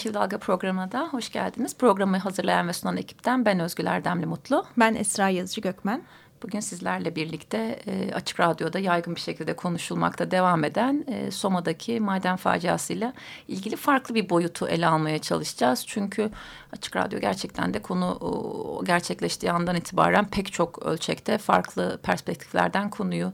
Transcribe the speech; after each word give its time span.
Yeşil 0.00 0.14
Dalga 0.14 0.38
programına 0.38 0.92
da 0.92 1.08
hoş 1.10 1.32
geldiniz. 1.32 1.76
Programı 1.76 2.16
hazırlayan 2.16 2.68
ve 2.68 2.72
sunan 2.72 2.96
ekipten 2.96 3.44
ben 3.44 3.60
Özgül 3.60 3.86
Erdemli 3.86 4.26
Mutlu. 4.26 4.64
Ben 4.78 4.94
Esra 4.94 5.28
Yazıcı 5.28 5.60
Gökmen. 5.60 6.02
Bugün 6.42 6.60
sizlerle 6.60 7.16
birlikte 7.16 7.78
e, 7.86 8.14
Açık 8.14 8.40
Radyo'da 8.40 8.78
yaygın 8.78 9.14
bir 9.14 9.20
şekilde 9.20 9.56
konuşulmakta 9.56 10.30
devam 10.30 10.64
eden 10.64 11.04
e, 11.08 11.30
Soma'daki 11.30 12.00
maden 12.00 12.36
faciasıyla 12.36 13.12
ilgili 13.48 13.76
farklı 13.76 14.14
bir 14.14 14.30
boyutu 14.30 14.68
ele 14.68 14.86
almaya 14.86 15.18
çalışacağız. 15.18 15.84
Çünkü 15.86 16.30
Açık 16.72 16.96
Radyo 16.96 17.20
gerçekten 17.20 17.74
de 17.74 17.82
konu 17.82 18.06
o, 18.20 18.84
gerçekleştiği 18.84 19.52
andan 19.52 19.76
itibaren 19.76 20.24
pek 20.24 20.52
çok 20.52 20.86
ölçekte 20.86 21.38
farklı 21.38 22.00
perspektiflerden 22.02 22.90
konuyu 22.90 23.32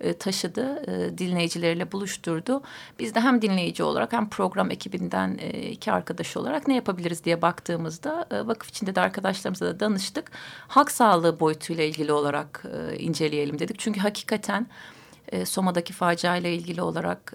e, 0.00 0.12
taşıdı, 0.12 0.82
e, 0.86 1.18
dinleyicileriyle 1.18 1.92
buluşturdu. 1.92 2.62
Biz 2.98 3.14
de 3.14 3.20
hem 3.20 3.42
dinleyici 3.42 3.82
olarak 3.82 4.12
hem 4.12 4.28
program 4.28 4.70
ekibinden 4.70 5.38
e, 5.40 5.50
iki 5.50 5.92
arkadaş 5.92 6.36
olarak 6.36 6.68
ne 6.68 6.74
yapabiliriz 6.74 7.24
diye 7.24 7.42
baktığımızda 7.42 8.26
vakıf 8.44 8.68
içinde 8.68 8.94
de 8.94 9.00
arkadaşlarımızla 9.00 9.66
da 9.66 9.80
danıştık. 9.80 10.30
Halk 10.68 10.90
sağlığı 10.90 11.40
boyutuyla 11.40 11.84
ilgili 11.84 12.12
olarak 12.12 12.64
inceleyelim 12.98 13.58
dedik. 13.58 13.78
Çünkü 13.78 14.00
hakikaten... 14.00 14.66
Soma'daki 15.44 15.92
facia 15.92 16.36
ile 16.36 16.54
ilgili 16.54 16.82
olarak 16.82 17.34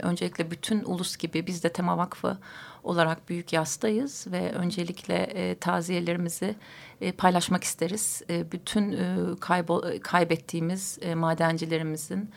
öncelikle 0.00 0.50
bütün 0.50 0.84
ulus 0.84 1.16
gibi 1.16 1.46
biz 1.46 1.64
de 1.64 1.68
Tema 1.68 1.98
Vakfı 1.98 2.38
olarak 2.84 3.28
büyük 3.28 3.52
yastayız 3.52 4.26
ve 4.30 4.52
öncelikle 4.52 5.14
e, 5.14 5.54
taziyelerimizi 5.54 6.54
e, 7.00 7.12
paylaşmak 7.12 7.64
isteriz. 7.64 8.22
E, 8.30 8.52
bütün 8.52 8.92
e, 8.92 9.16
kaybol, 9.40 9.82
kaybettiğimiz 10.02 10.98
e, 11.02 11.14
madencilerimizin 11.14 12.30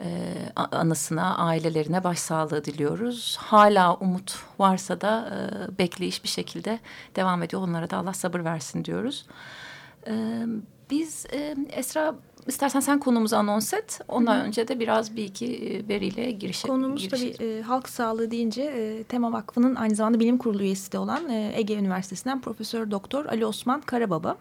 e, 0.00 0.34
anısına, 0.54 1.36
ailelerine 1.36 2.04
başsağlığı 2.04 2.64
diliyoruz. 2.64 3.36
Hala 3.40 3.94
umut 3.94 4.38
varsa 4.58 5.00
da 5.00 5.30
e, 5.32 5.78
bekleyiş 5.78 6.24
bir 6.24 6.28
şekilde 6.28 6.80
devam 7.16 7.42
ediyor. 7.42 7.62
Onlara 7.62 7.90
da 7.90 7.96
Allah 7.96 8.12
sabır 8.12 8.44
versin 8.44 8.84
diyoruz. 8.84 9.26
E, 10.06 10.44
biz 10.90 11.26
e, 11.32 11.56
Esra 11.70 12.14
İstersen 12.46 12.80
sen 12.80 13.00
konumuzu 13.00 13.36
anons 13.36 13.74
et. 13.74 14.00
Ondan 14.08 14.36
Hı 14.36 14.40
-hı. 14.40 14.46
önce 14.46 14.68
de 14.68 14.80
biraz 14.80 15.16
bir 15.16 15.24
iki 15.24 15.46
e, 15.56 15.88
veriyle 15.88 16.30
giriş 16.30 16.62
Konumuz 16.62 17.02
girişelim. 17.02 17.32
tabii 17.36 17.44
e, 17.48 17.62
halk 17.62 17.88
sağlığı 17.88 18.30
deyince 18.30 18.62
e, 18.62 19.02
Tema 19.02 19.32
Vakfı'nın 19.32 19.74
aynı 19.74 19.94
zamanda 19.94 20.20
bilim 20.20 20.38
kurulu 20.38 20.62
üyesi 20.62 20.92
de 20.92 20.98
olan 20.98 21.28
e, 21.28 21.52
Ege 21.54 21.74
Üniversitesi'nden 21.74 22.40
Profesör 22.40 22.90
Doktor 22.90 23.26
Ali 23.26 23.46
Osman 23.46 23.80
Karababa. 23.80 24.36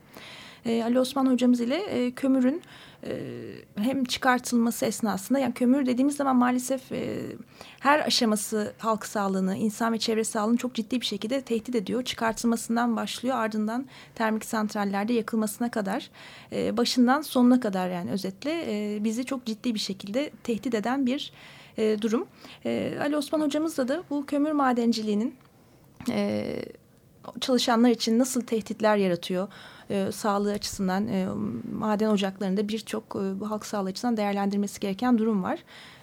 E, 0.67 0.83
Ali 0.83 0.99
Osman 0.99 1.25
hocamız 1.31 1.59
ile 1.59 1.75
e, 1.75 2.11
kömürün 2.11 2.61
e, 3.03 3.19
hem 3.75 4.03
çıkartılması 4.03 4.85
esnasında 4.85 5.39
yani 5.39 5.53
kömür 5.53 5.85
dediğimiz 5.85 6.15
zaman 6.15 6.35
maalesef 6.35 6.91
e, 6.91 7.23
her 7.79 7.99
aşaması 7.99 8.73
halk 8.77 9.05
sağlığını, 9.05 9.55
insan 9.55 9.93
ve 9.93 9.99
çevre 9.99 10.23
sağlığını 10.23 10.57
çok 10.57 10.73
ciddi 10.73 11.01
bir 11.01 11.05
şekilde 11.05 11.41
tehdit 11.41 11.75
ediyor. 11.75 12.03
Çıkartılmasından 12.03 12.95
başlıyor 12.95 13.35
ardından 13.35 13.85
termik 14.15 14.45
santrallerde 14.45 15.13
yakılmasına 15.13 15.71
kadar 15.71 16.09
e, 16.51 16.77
başından 16.77 17.21
sonuna 17.21 17.59
kadar 17.59 17.89
yani 17.89 18.11
özetle 18.11 18.63
e, 18.67 19.03
bizi 19.03 19.25
çok 19.25 19.45
ciddi 19.45 19.73
bir 19.73 19.79
şekilde 19.79 20.31
tehdit 20.43 20.73
eden 20.73 21.05
bir 21.05 21.31
e, 21.77 22.01
durum. 22.01 22.27
E, 22.65 22.97
Ali 23.01 23.17
Osman 23.17 23.41
hocamızla 23.41 23.87
da 23.87 24.03
bu 24.09 24.25
kömür 24.25 24.51
madenciliğinin 24.51 25.35
e, 26.09 26.45
çalışanlar 27.41 27.89
için 27.89 28.19
nasıl 28.19 28.41
tehditler 28.41 28.97
yaratıyor? 28.97 29.47
E, 29.89 30.11
sağlığı 30.11 30.51
açısından 30.51 31.07
e, 31.07 31.27
maden 31.79 32.09
ocaklarında 32.09 32.67
birçok 32.67 33.15
e, 33.15 33.45
halk 33.45 33.65
sağlığı 33.65 33.89
açısından 33.89 34.17
değerlendirmesi 34.17 34.79
gereken 34.79 35.17
durum 35.17 35.43
var. 35.43 35.59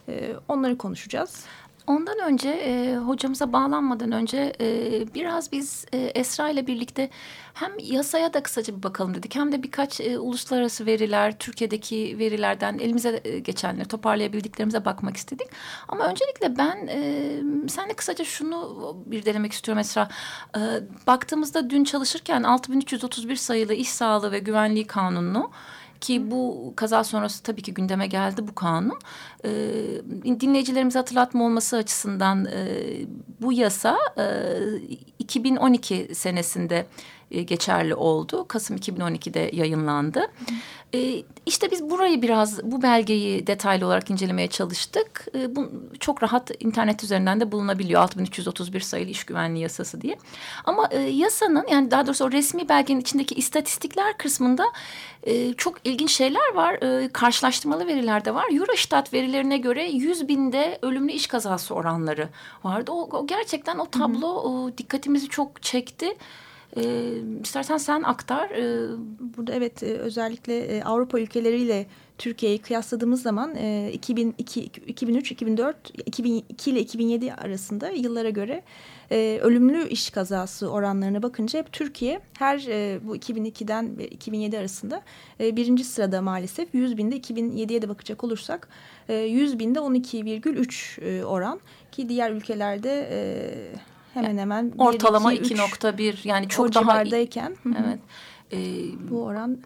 E, 0.08 0.34
onları 0.48 0.78
konuşacağız. 0.78 1.44
Ondan 1.86 2.18
önce 2.18 2.48
e, 2.48 2.96
hocamıza 2.96 3.52
bağlanmadan 3.52 4.12
önce 4.12 4.52
e, 4.60 5.14
biraz 5.14 5.52
biz 5.52 5.86
e, 5.92 5.98
Esra 5.98 6.48
ile 6.48 6.66
birlikte 6.66 7.10
hem 7.54 7.72
yasaya 7.78 8.34
da 8.34 8.42
kısaca 8.42 8.76
bir 8.76 8.82
bakalım 8.82 9.14
dedik 9.14 9.34
hem 9.34 9.52
de 9.52 9.62
birkaç 9.62 10.00
e, 10.00 10.18
uluslararası 10.18 10.86
veriler, 10.86 11.38
Türkiye'deki 11.38 12.18
verilerden 12.18 12.78
elimize 12.78 13.20
e, 13.24 13.38
geçenleri 13.38 13.88
toparlayabildiklerimize 13.88 14.84
bakmak 14.84 15.16
istedik. 15.16 15.46
Ama 15.88 16.06
öncelikle 16.06 16.58
ben 16.58 16.86
e, 16.86 17.68
senle 17.68 17.94
kısaca 17.94 18.24
şunu 18.24 18.96
bir 19.06 19.24
denemek 19.24 19.52
istiyorum 19.52 19.80
Esra. 19.80 20.08
E, 20.56 20.60
baktığımızda 21.06 21.70
dün 21.70 21.84
çalışırken 21.84 22.42
6331 22.42 23.36
sayılı 23.36 23.74
iş 23.74 23.88
sağlığı 23.88 24.32
ve 24.32 24.38
güvenliği 24.38 24.86
kanununu 24.86 25.50
ki 26.04 26.30
bu 26.30 26.72
kaza 26.76 27.04
sonrası 27.04 27.42
tabii 27.42 27.62
ki 27.62 27.74
gündeme 27.74 28.06
geldi 28.06 28.48
bu 28.48 28.54
kanun. 28.54 28.98
E, 29.44 29.50
dinleyicilerimize 30.40 30.98
hatırlatma 30.98 31.44
olması 31.44 31.76
açısından 31.76 32.44
e, 32.44 32.82
bu 33.40 33.52
yasa 33.52 33.98
e, 34.18 34.24
2012 35.24 36.14
senesinde 36.14 36.86
e, 37.30 37.42
geçerli 37.42 37.94
oldu. 37.94 38.48
Kasım 38.48 38.76
2012'de 38.76 39.50
yayınlandı. 39.52 40.26
E, 40.94 41.22
işte 41.46 41.70
biz 41.70 41.90
burayı 41.90 42.22
biraz 42.22 42.64
bu 42.64 42.82
belgeyi 42.82 43.46
detaylı 43.46 43.86
olarak 43.86 44.10
incelemeye 44.10 44.48
çalıştık. 44.48 45.26
E, 45.34 45.56
bu 45.56 45.70
çok 46.00 46.22
rahat 46.22 46.50
internet 46.60 47.04
üzerinden 47.04 47.40
de 47.40 47.52
bulunabiliyor. 47.52 48.02
6331 48.02 48.80
sayılı 48.80 49.10
iş 49.10 49.24
güvenliği 49.24 49.62
yasası 49.62 50.00
diye. 50.00 50.18
Ama 50.64 50.88
e, 50.90 51.00
yasanın 51.00 51.66
yani 51.70 51.90
daha 51.90 52.06
doğrusu 52.06 52.24
o 52.24 52.32
resmi 52.32 52.68
belgenin 52.68 53.00
içindeki 53.00 53.34
istatistikler 53.34 54.18
kısmında 54.18 54.64
e, 55.22 55.54
çok 55.54 55.74
ilginç 55.84 56.10
şeyler 56.10 56.54
var. 56.54 56.74
E, 56.74 57.08
karşılaştırmalı 57.08 57.86
veriler 57.86 58.24
de 58.24 58.34
var. 58.34 58.44
Eurostat 58.52 59.12
verilerine 59.12 59.58
göre 59.58 59.90
100 59.90 60.28
binde 60.28 60.78
ölümlü 60.82 61.12
iş 61.12 61.26
kazası 61.26 61.74
oranları 61.74 62.28
vardı. 62.64 62.92
O, 62.92 63.18
o 63.18 63.26
gerçekten 63.26 63.78
o 63.78 63.86
tablo 63.86 64.26
o, 64.26 64.70
dikkatimizi 65.14 65.28
çok 65.28 65.62
çekti. 65.62 66.06
E, 66.76 66.82
istersen 67.42 67.78
sen 67.78 68.02
aktar. 68.02 68.50
E, 68.50 68.88
Burada 69.36 69.52
evet 69.52 69.82
e, 69.82 69.86
özellikle 69.86 70.58
e, 70.58 70.82
Avrupa 70.82 71.20
ülkeleriyle 71.20 71.86
Türkiye'yi 72.18 72.58
kıyasladığımız 72.58 73.22
zaman 73.22 73.56
e, 73.56 73.90
2002, 73.92 74.62
2003, 74.62 75.32
2004, 75.32 75.76
2002 76.06 76.70
ile 76.70 76.80
2007 76.80 77.32
arasında 77.34 77.90
yıllara 77.90 78.30
göre 78.30 78.62
e, 79.10 79.38
ölümlü 79.42 79.88
iş 79.88 80.10
kazası 80.10 80.70
oranlarına 80.70 81.22
bakınca 81.22 81.58
hep 81.58 81.72
Türkiye 81.72 82.20
her 82.38 82.58
bu 83.06 83.16
2002'den 83.16 83.96
2007 84.10 84.58
arasında 84.58 85.02
birinci 85.40 85.84
sırada 85.84 86.22
maalesef 86.22 86.74
100 86.74 86.96
binde 86.96 87.16
2007'ye 87.16 87.82
de 87.82 87.88
bakacak 87.88 88.24
olursak 88.24 88.68
e, 89.08 89.14
100 89.14 89.58
binde 89.58 89.78
12,3 89.78 91.00
e, 91.00 91.24
oran 91.24 91.60
ki 91.92 92.08
diğer 92.08 92.30
ülkelerde 92.30 93.08
hemen 94.14 94.38
hemen 94.38 94.72
ortalama 94.78 95.34
2.1 95.34 96.28
yani 96.28 96.48
çok 96.48 96.74
daha 96.74 96.82
civardayken 96.82 97.56
evet. 97.66 97.98
E, 98.52 98.58
bu 99.10 99.22
oran 99.22 99.58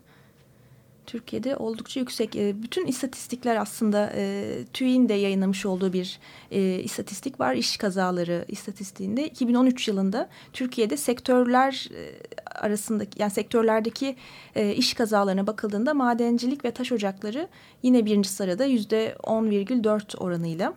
Türkiye'de 1.08 1.56
oldukça 1.56 2.00
yüksek. 2.00 2.36
E, 2.36 2.62
bütün 2.62 2.86
istatistikler 2.86 3.56
aslında 3.56 4.12
e, 4.14 4.44
TÜİ'nin 4.72 5.08
de 5.08 5.14
yayınlamış 5.14 5.66
olduğu 5.66 5.92
bir 5.92 6.18
e, 6.50 6.60
istatistik 6.78 7.40
var. 7.40 7.54
İş 7.54 7.76
kazaları 7.76 8.44
istatistiğinde 8.48 9.26
2013 9.26 9.88
yılında 9.88 10.28
Türkiye'de 10.52 10.96
sektörler 10.96 11.88
e, 11.94 12.12
arasındaki 12.46 13.22
yani 13.22 13.30
sektörlerdeki 13.30 14.16
e, 14.54 14.74
iş 14.74 14.94
kazalarına 14.94 15.46
bakıldığında 15.46 15.94
madencilik 15.94 16.64
ve 16.64 16.70
taş 16.70 16.92
ocakları 16.92 17.48
yine 17.82 18.06
birinci 18.06 18.28
sırada 18.28 18.64
yüzde 18.64 19.16
10,4 19.22 20.16
oranıyla. 20.16 20.74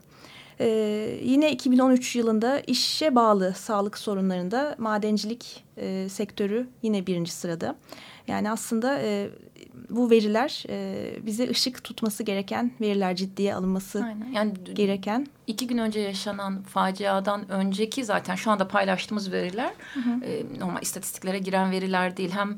Ee, 0.61 1.19
yine 1.23 1.51
2013 1.51 2.15
yılında 2.15 2.59
işe 2.59 3.15
bağlı 3.15 3.53
sağlık 3.53 3.97
sorunlarında 3.97 4.75
madencilik 4.77 5.63
e, 5.77 6.09
sektörü 6.09 6.67
yine 6.81 7.07
birinci 7.07 7.31
sırada. 7.31 7.75
Yani 8.27 8.51
aslında 8.51 8.99
e, 8.99 9.29
bu 9.89 10.09
veriler 10.09 10.63
e, 10.69 11.25
bize 11.25 11.49
ışık 11.49 11.83
tutması 11.83 12.23
gereken 12.23 12.71
veriler 12.81 13.15
ciddiye 13.15 13.55
alınması 13.55 14.03
Aynen. 14.03 14.31
Yani 14.31 14.53
gereken. 14.73 15.27
iki 15.47 15.67
gün 15.67 15.77
önce 15.77 15.99
yaşanan 15.99 16.63
faciadan 16.63 17.51
önceki 17.51 18.05
zaten 18.05 18.35
şu 18.35 18.51
anda 18.51 18.67
paylaştığımız 18.67 19.31
veriler 19.31 19.71
hı 19.93 19.99
hı. 19.99 20.25
E, 20.25 20.59
normal 20.59 20.81
istatistiklere 20.81 21.39
giren 21.39 21.71
veriler 21.71 22.17
değil. 22.17 22.31
Hem 22.31 22.57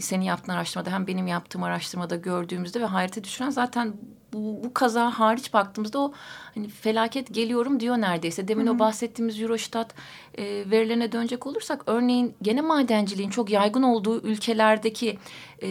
senin 0.00 0.24
yaptığın 0.24 0.52
araştırmada 0.52 0.92
hem 0.92 1.06
benim 1.06 1.26
yaptığım 1.26 1.62
araştırmada 1.62 2.16
gördüğümüzde 2.16 2.80
ve 2.80 2.84
hayrete 2.84 3.24
düşüren 3.24 3.50
zaten 3.50 3.92
bu, 4.34 4.64
bu 4.64 4.74
kaza 4.74 5.10
hariç 5.10 5.54
baktığımızda 5.54 5.98
o 5.98 6.12
hani 6.54 6.68
felaket 6.68 7.34
geliyorum 7.34 7.80
diyor 7.80 7.96
neredeyse. 7.96 8.48
Demin 8.48 8.66
hı 8.66 8.70
hı. 8.70 8.74
o 8.74 8.78
bahsettiğimiz 8.78 9.42
Eurostat 9.42 9.94
e, 10.38 10.44
verilerine 10.70 11.12
dönecek 11.12 11.46
olursak 11.46 11.82
örneğin 11.86 12.34
gene 12.42 12.60
madenciliğin 12.60 13.30
çok 13.30 13.50
yaygın 13.50 13.82
olduğu 13.82 14.20
ülkelerdeki 14.20 15.18
e, 15.62 15.68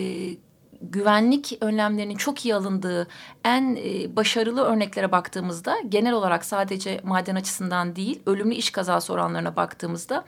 güvenlik 0.81 1.57
önlemlerinin 1.61 2.15
çok 2.15 2.45
iyi 2.45 2.55
alındığı 2.55 3.07
en 3.43 3.75
e, 3.75 4.15
başarılı 4.15 4.61
örneklere 4.61 5.11
baktığımızda 5.11 5.75
genel 5.89 6.13
olarak 6.13 6.45
sadece 6.45 7.01
maden 7.03 7.35
açısından 7.35 7.95
değil 7.95 8.21
ölümlü 8.25 8.55
iş 8.55 8.69
kazası 8.69 9.13
oranlarına 9.13 9.55
baktığımızda 9.55 10.25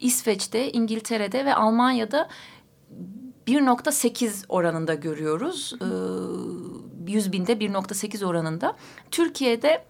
İsveç'te, 0.00 0.72
İngiltere'de 0.72 1.44
ve 1.44 1.54
Almanya'da 1.54 2.28
1.8 3.46 4.44
oranında 4.48 4.94
görüyoruz. 4.94 5.74
E, 5.80 5.88
100 7.08 7.32
binde 7.32 7.52
1.8 7.52 8.24
oranında. 8.24 8.76
Türkiye'de 9.10 9.84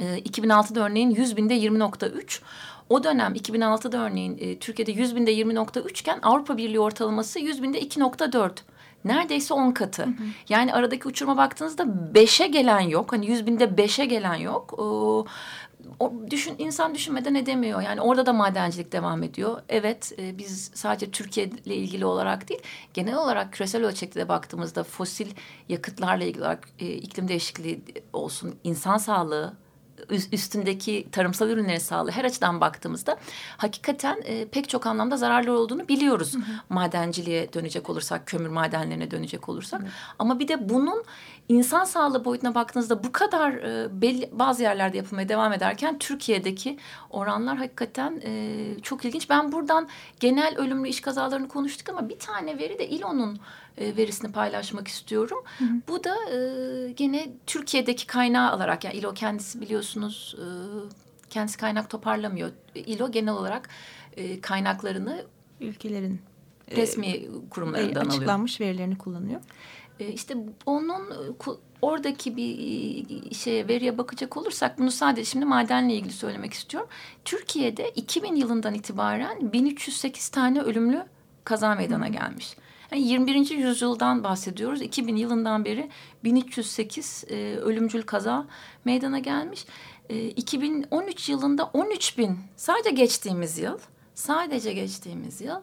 e, 0.00 0.04
2006'da 0.18 0.86
örneğin 0.86 1.10
100 1.10 1.36
binde 1.36 1.56
20.3. 1.58 2.40
O 2.88 3.04
dönem 3.04 3.34
2006'da 3.34 3.98
örneğin 3.98 4.38
e, 4.40 4.58
Türkiye'de 4.58 4.92
100 4.92 5.16
binde 5.16 5.34
20.3 5.34 5.90
iken 5.90 6.18
Avrupa 6.22 6.56
Birliği 6.56 6.80
ortalaması 6.80 7.38
100 7.38 7.62
binde 7.62 7.82
2.4 7.82 8.50
neredeyse 9.04 9.54
on 9.54 9.72
katı. 9.72 10.02
Hı 10.02 10.06
hı. 10.06 10.24
Yani 10.48 10.74
aradaki 10.74 11.08
uçuruma 11.08 11.36
baktığınızda 11.36 12.14
beşe 12.14 12.46
gelen 12.46 12.80
yok. 12.80 13.12
Hani 13.12 13.26
yüz 13.26 13.46
binde 13.46 13.76
beşe 13.76 14.04
gelen 14.04 14.34
yok. 14.34 14.78
O, 14.78 15.26
o 16.00 16.12
düşün 16.30 16.54
insan 16.58 16.94
düşünmeden 16.94 17.34
edemiyor. 17.34 17.82
Yani 17.82 18.00
orada 18.00 18.26
da 18.26 18.32
madencilik 18.32 18.92
devam 18.92 19.22
ediyor. 19.22 19.62
Evet 19.68 20.12
e, 20.18 20.38
biz 20.38 20.70
sadece 20.74 21.10
Türkiye 21.10 21.46
ile 21.46 21.76
ilgili 21.76 22.06
olarak 22.06 22.48
değil, 22.48 22.60
genel 22.94 23.16
olarak 23.16 23.52
küresel 23.52 23.84
ölçekte 23.84 24.20
de 24.20 24.28
baktığımızda 24.28 24.84
fosil 24.84 25.30
yakıtlarla 25.68 26.24
ilgili 26.24 26.42
olarak 26.42 26.68
e, 26.78 26.86
iklim 26.86 27.28
değişikliği 27.28 27.82
olsun, 28.12 28.54
insan 28.64 28.98
sağlığı 28.98 29.54
üstündeki 30.10 31.06
tarımsal 31.12 31.50
ürünlerin 31.50 31.78
sağlığı 31.78 32.10
her 32.10 32.24
açıdan 32.24 32.60
baktığımızda 32.60 33.16
hakikaten 33.56 34.22
e, 34.24 34.48
pek 34.48 34.68
çok 34.68 34.86
anlamda 34.86 35.16
zararlı 35.16 35.58
olduğunu 35.58 35.88
biliyoruz. 35.88 36.34
Hı 36.34 36.38
hı. 36.38 36.52
Madenciliğe 36.68 37.52
dönecek 37.52 37.90
olursak, 37.90 38.26
kömür 38.26 38.48
madenlerine 38.48 39.10
dönecek 39.10 39.48
olursak. 39.48 39.82
Hı. 39.82 39.86
Ama 40.18 40.38
bir 40.38 40.48
de 40.48 40.68
bunun 40.68 41.04
insan 41.48 41.84
sağlığı 41.84 42.24
boyutuna 42.24 42.54
baktığınızda 42.54 43.04
bu 43.04 43.12
kadar 43.12 43.52
e, 43.52 44.02
belli 44.02 44.30
bazı 44.32 44.62
yerlerde 44.62 44.96
yapılmaya 44.96 45.28
devam 45.28 45.52
ederken 45.52 45.98
Türkiye'deki 45.98 46.78
oranlar 47.10 47.56
hakikaten 47.56 48.22
e, 48.24 48.64
çok 48.82 49.04
ilginç. 49.04 49.30
Ben 49.30 49.52
buradan 49.52 49.88
genel 50.20 50.58
ölümlü 50.58 50.88
iş 50.88 51.00
kazalarını 51.00 51.48
konuştuk 51.48 51.88
ama 51.88 52.08
bir 52.08 52.18
tane 52.18 52.58
veri 52.58 52.78
de 52.78 52.88
İLO'nun 52.88 53.38
e, 53.78 53.96
verisini 53.96 54.32
paylaşmak 54.32 54.88
istiyorum. 54.88 55.38
Hı 55.58 55.64
hı. 55.64 55.68
Bu 55.88 56.04
da 56.04 56.16
e, 56.30 56.92
gene 56.92 57.28
Türkiye'deki 57.46 58.06
kaynağı 58.06 58.50
alarak 58.50 58.84
yani 58.84 58.94
İLO 58.94 59.14
kendisi 59.14 59.60
biliyorsunuz 59.60 60.36
e, 60.38 60.46
kendisi 61.30 61.58
kaynak 61.58 61.90
toparlamıyor. 61.90 62.50
İLO 62.74 63.10
genel 63.10 63.34
olarak 63.34 63.68
e, 64.16 64.40
kaynaklarını 64.40 65.24
ülkelerin 65.60 66.20
resmi 66.76 67.06
e, 67.06 67.28
kurumlarından 67.50 67.88
açıklanmış 67.88 68.14
alıyor. 68.14 68.20
Açıklanmış 68.20 68.60
verilerini 68.60 68.98
kullanıyor. 68.98 69.40
E, 70.00 70.08
işte 70.08 70.36
onun 70.66 71.02
oradaki 71.82 72.36
bir 72.36 73.34
şey 73.34 73.68
veriye 73.68 73.98
bakacak 73.98 74.36
olursak 74.36 74.78
bunu 74.78 74.90
sadece 74.90 75.24
şimdi 75.24 75.44
madenle 75.44 75.94
ilgili 75.94 76.12
söylemek 76.12 76.52
istiyorum. 76.52 76.88
Türkiye'de 77.24 77.90
2000 77.90 78.34
yılından 78.34 78.74
itibaren 78.74 79.52
1308 79.52 80.28
tane 80.28 80.60
ölümlü 80.60 81.06
kaza 81.44 81.74
meydana 81.74 82.08
gelmiş. 82.08 82.56
Yani 82.92 83.08
21. 83.08 83.50
yüzyıldan 83.50 84.24
bahsediyoruz. 84.24 84.82
2000 84.82 85.16
yılından 85.16 85.64
beri 85.64 85.90
1308 86.24 87.24
e, 87.28 87.56
ölümcül 87.56 88.02
kaza 88.02 88.46
meydana 88.84 89.18
gelmiş. 89.18 89.66
E, 90.08 90.28
2013 90.28 91.28
yılında 91.28 91.64
13 91.64 92.18
bin 92.18 92.38
sadece 92.56 92.90
geçtiğimiz 92.90 93.58
yıl 93.58 93.78
sadece 94.14 94.72
geçtiğimiz 94.72 95.40
yıl 95.40 95.60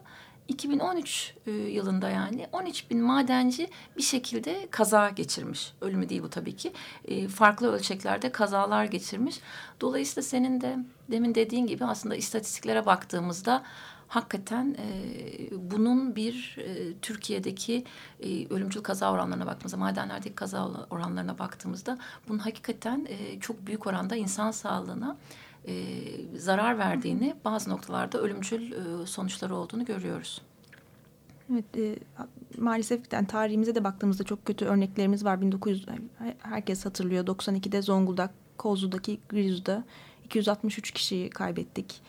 2013 0.49 1.35
e, 1.47 1.51
yılında 1.51 2.09
yani 2.09 2.47
13 2.51 2.89
bin 2.91 3.01
madenci 3.01 3.69
bir 3.97 4.03
şekilde 4.03 4.67
kaza 4.71 5.09
geçirmiş. 5.09 5.73
Ölümü 5.81 6.09
değil 6.09 6.23
bu 6.23 6.29
tabii 6.29 6.55
ki. 6.55 6.73
E, 7.05 7.27
farklı 7.27 7.71
ölçeklerde 7.71 8.31
kazalar 8.31 8.85
geçirmiş. 8.85 9.39
Dolayısıyla 9.81 10.21
senin 10.21 10.61
de 10.61 10.77
demin 11.11 11.35
dediğin 11.35 11.67
gibi 11.67 11.85
aslında 11.85 12.15
istatistiklere 12.15 12.85
baktığımızda 12.85 13.63
hakikaten 14.07 14.75
e, 14.79 15.71
bunun 15.71 16.15
bir 16.15 16.57
Türkiye'deki 17.01 17.83
ölümcül 18.49 18.81
kaza 18.81 19.11
oranlarına 19.11 19.45
baktığımızda, 19.45 19.77
madenlerdeki 19.77 20.35
kaza 20.35 20.67
oranlarına 20.89 21.39
baktığımızda 21.39 21.97
bunun 22.27 22.39
hakikaten 22.39 23.07
çok 23.41 23.67
büyük 23.67 23.87
oranda 23.87 24.15
insan 24.15 24.51
sağlığına 24.51 25.17
e, 25.67 25.73
zarar 26.35 26.77
verdiğini, 26.77 27.35
bazı 27.45 27.69
noktalarda 27.69 28.21
ölümcül 28.21 28.71
e, 28.71 29.05
sonuçları 29.05 29.55
olduğunu 29.55 29.85
görüyoruz. 29.85 30.41
Evet, 31.51 31.77
e, 31.77 31.95
maalesef 32.57 33.13
yani 33.13 33.27
tarihimize 33.27 33.75
de 33.75 33.83
baktığımızda 33.83 34.23
çok 34.23 34.45
kötü 34.45 34.65
örneklerimiz 34.65 35.25
var. 35.25 35.41
1900 35.41 35.85
herkes 36.39 36.85
hatırlıyor. 36.85 37.25
92'de 37.25 37.81
Zonguldak, 37.81 38.31
Kozlu'daki 38.57 39.19
Grizu'da 39.29 39.83
263 40.25 40.91
kişiyi 40.91 41.29
kaybettik. 41.29 42.01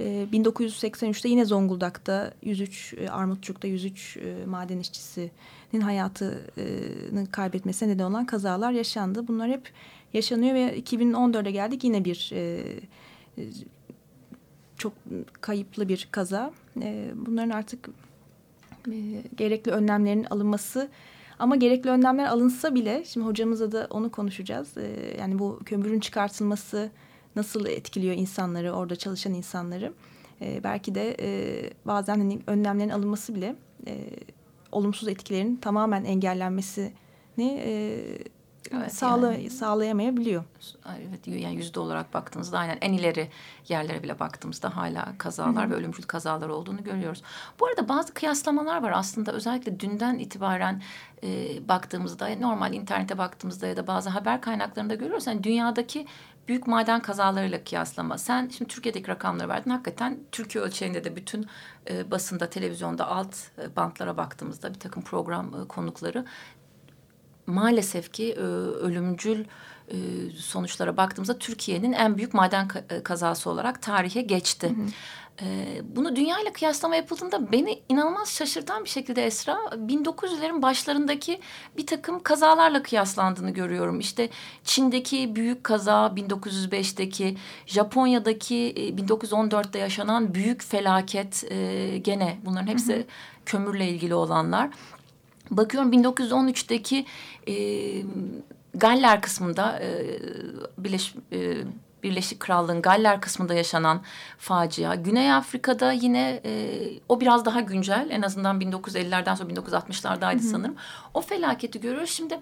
1983'te 0.00 1.28
ee, 1.28 1.30
yine 1.30 1.44
Zonguldak'ta 1.44 2.34
103 2.42 2.94
e, 2.94 3.08
Armutçuk'ta 3.08 3.68
103 3.68 4.16
e, 4.16 4.46
maden 4.46 4.78
işçisinin 4.78 5.80
hayatını 5.80 7.26
kaybetmesine 7.30 7.88
neden 7.88 8.04
olan 8.04 8.26
kazalar 8.26 8.72
yaşandı. 8.72 9.28
Bunlar 9.28 9.50
hep 9.50 9.72
yaşanıyor 10.14 10.54
ve 10.54 10.78
2014'e 10.78 11.50
geldik 11.50 11.84
yine 11.84 12.04
bir 12.04 12.30
e, 12.32 12.64
çok 14.78 14.92
kayıplı 15.40 15.88
bir 15.88 16.08
kaza. 16.10 16.52
Bunların 17.14 17.50
artık 17.50 17.88
gerekli 19.36 19.70
önlemlerin 19.70 20.24
alınması 20.24 20.88
ama 21.38 21.56
gerekli 21.56 21.90
önlemler 21.90 22.26
alınsa 22.26 22.74
bile 22.74 23.04
şimdi 23.04 23.26
hocamızla 23.26 23.72
da 23.72 23.86
onu 23.90 24.10
konuşacağız. 24.10 24.74
Yani 25.18 25.38
bu 25.38 25.60
kömürün 25.64 26.00
çıkartılması 26.00 26.90
nasıl 27.36 27.66
etkiliyor 27.66 28.14
insanları, 28.14 28.72
orada 28.72 28.96
çalışan 28.96 29.34
insanları. 29.34 29.92
E, 30.40 30.64
belki 30.64 30.94
de 30.94 31.16
e, 31.20 31.70
bazen 31.84 32.18
hani 32.18 32.40
önlemlerin 32.46 32.90
alınması 32.90 33.34
bile 33.34 33.56
e, 33.86 34.10
olumsuz 34.72 35.08
etkilerin 35.08 35.56
tamamen 35.56 36.04
engellenmesini 36.04 36.92
e, 37.40 37.98
evet, 38.72 38.94
sağla, 38.94 39.32
yani. 39.32 39.50
sağlayamayabiliyor. 39.50 40.44
Evet 40.98 41.26
yani 41.26 41.56
yüzde 41.56 41.80
olarak 41.80 42.14
baktığımızda 42.14 42.58
aynen 42.58 42.78
en 42.80 42.92
ileri 42.92 43.30
yerlere 43.68 44.02
bile 44.02 44.18
baktığımızda 44.18 44.76
hala 44.76 45.18
kazalar 45.18 45.66
Hı 45.66 45.70
ve 45.70 45.74
ölümcül 45.74 46.04
kazalar 46.04 46.48
olduğunu 46.48 46.84
görüyoruz. 46.84 47.22
Bu 47.60 47.66
arada 47.66 47.88
bazı 47.88 48.14
kıyaslamalar 48.14 48.82
var 48.82 48.92
aslında 48.92 49.32
özellikle 49.32 49.80
dünden 49.80 50.18
itibaren 50.18 50.82
e, 51.22 51.28
baktığımızda 51.68 52.28
normal 52.28 52.74
internete 52.74 53.18
baktığımızda 53.18 53.66
ya 53.66 53.76
da 53.76 53.86
bazı 53.86 54.10
haber 54.10 54.40
kaynaklarında 54.40 54.94
görüyoruz. 54.94 55.26
Yani 55.26 55.44
dünyadaki 55.44 56.06
büyük 56.48 56.66
maden 56.66 57.00
kazalarıyla 57.00 57.64
kıyaslama. 57.64 58.18
Sen 58.18 58.48
şimdi 58.48 58.70
Türkiye'deki 58.70 59.08
rakamları 59.08 59.48
verdin. 59.48 59.70
Hakikaten 59.70 60.18
Türkiye 60.32 60.64
ölçeğinde 60.64 61.04
de 61.04 61.16
bütün 61.16 61.46
e, 61.90 62.10
basında, 62.10 62.50
televizyonda 62.50 63.08
alt 63.08 63.36
e, 63.58 63.76
bantlara 63.76 64.16
baktığımızda 64.16 64.74
bir 64.74 64.78
takım 64.80 65.02
program 65.02 65.62
e, 65.62 65.68
konukları 65.68 66.24
maalesef 67.46 68.12
ki 68.12 68.32
e, 68.32 68.40
ölümcül 68.40 69.44
e, 69.88 69.96
sonuçlara 70.36 70.96
baktığımızda 70.96 71.38
Türkiye'nin 71.38 71.92
en 71.92 72.16
büyük 72.16 72.34
maden 72.34 72.68
e, 72.90 73.02
kazası 73.02 73.50
olarak 73.50 73.82
tarihe 73.82 74.22
geçti. 74.22 74.68
Hı 74.68 74.82
hı. 74.82 74.86
E, 75.42 75.80
bunu 75.96 76.16
dünya 76.16 76.40
ile 76.40 76.52
kıyaslama 76.52 76.96
yapıldığında 76.96 77.52
beni 77.52 77.82
inanılmaz 77.88 78.28
şaşırtan 78.28 78.84
bir 78.84 78.88
şekilde 78.88 79.26
Esra 79.26 79.52
1900'lerin 79.72 80.62
başlarındaki 80.62 81.40
bir 81.76 81.86
takım 81.86 82.22
kazalarla 82.22 82.82
kıyaslandığını 82.82 83.50
görüyorum. 83.50 84.00
İşte 84.00 84.28
Çin'deki 84.64 85.36
büyük 85.36 85.64
kaza 85.64 86.06
1905'teki, 86.06 87.36
Japonya'daki 87.66 88.74
1914'te 88.98 89.78
yaşanan 89.78 90.34
büyük 90.34 90.62
felaket 90.62 91.44
e, 91.52 91.98
gene 91.98 92.38
bunların 92.44 92.66
hepsi 92.66 92.94
hı 92.94 92.98
hı. 92.98 93.04
kömürle 93.46 93.88
ilgili 93.88 94.14
olanlar. 94.14 94.70
Bakıyorum 95.50 95.92
1913'teki 95.92 97.06
e, 97.48 97.54
Galler 98.74 99.20
kısmında 99.22 99.80
e, 99.80 100.18
Birleş, 100.78 101.14
e, 101.32 101.54
Birleşik 102.02 102.40
Krallığın 102.40 102.82
Galler 102.82 103.20
kısmında 103.20 103.54
yaşanan 103.54 104.02
facia. 104.38 104.94
Güney 104.94 105.32
Afrika'da 105.32 105.92
yine 105.92 106.40
e, 106.44 106.80
o 107.08 107.20
biraz 107.20 107.44
daha 107.44 107.60
güncel. 107.60 108.08
En 108.10 108.22
azından 108.22 108.60
1950'lerden 108.60 109.34
sonra 109.34 109.52
1960'lardaydı 109.52 110.40
sanırım. 110.40 110.74
O 111.14 111.20
felaketi 111.20 111.80
görüyoruz. 111.80 112.10
Şimdi 112.10 112.40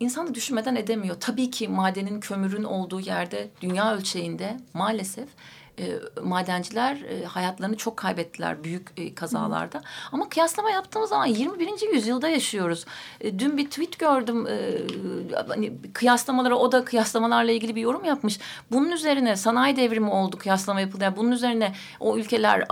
insan 0.00 0.26
da 0.26 0.34
düşünmeden 0.34 0.76
edemiyor. 0.76 1.16
Tabii 1.20 1.50
ki 1.50 1.68
madenin, 1.68 2.20
kömürün 2.20 2.64
olduğu 2.64 3.00
yerde 3.00 3.48
dünya 3.60 3.94
ölçeğinde 3.94 4.56
maalesef 4.74 5.28
e, 5.78 6.00
madenciler 6.22 6.96
e, 6.96 7.24
hayatlarını 7.24 7.76
çok 7.76 7.96
kaybettiler 7.96 8.64
büyük 8.64 8.90
e, 8.96 9.14
kazalarda. 9.14 9.78
Hı. 9.78 9.82
Ama 10.12 10.28
kıyaslama 10.28 10.70
yaptığımız 10.70 11.10
zaman 11.10 11.26
21. 11.26 11.94
yüzyılda 11.94 12.28
yaşıyoruz. 12.28 12.84
E, 13.20 13.38
dün 13.38 13.56
bir 13.56 13.70
tweet 13.70 13.98
gördüm. 13.98 14.46
E, 14.46 14.58
hani 15.48 15.72
kıyaslamalara 15.92 16.54
o 16.54 16.72
da 16.72 16.84
kıyaslamalarla 16.84 17.52
ilgili 17.52 17.76
bir 17.76 17.80
yorum 17.80 18.04
yapmış. 18.04 18.38
Bunun 18.70 18.90
üzerine 18.90 19.36
sanayi 19.36 19.76
devrimi 19.76 20.10
oldu 20.10 20.38
kıyaslama 20.38 20.80
yapıldı. 20.80 21.04
Yani 21.04 21.16
bunun 21.16 21.32
üzerine 21.32 21.74
o 22.00 22.16
ülkeler 22.16 22.64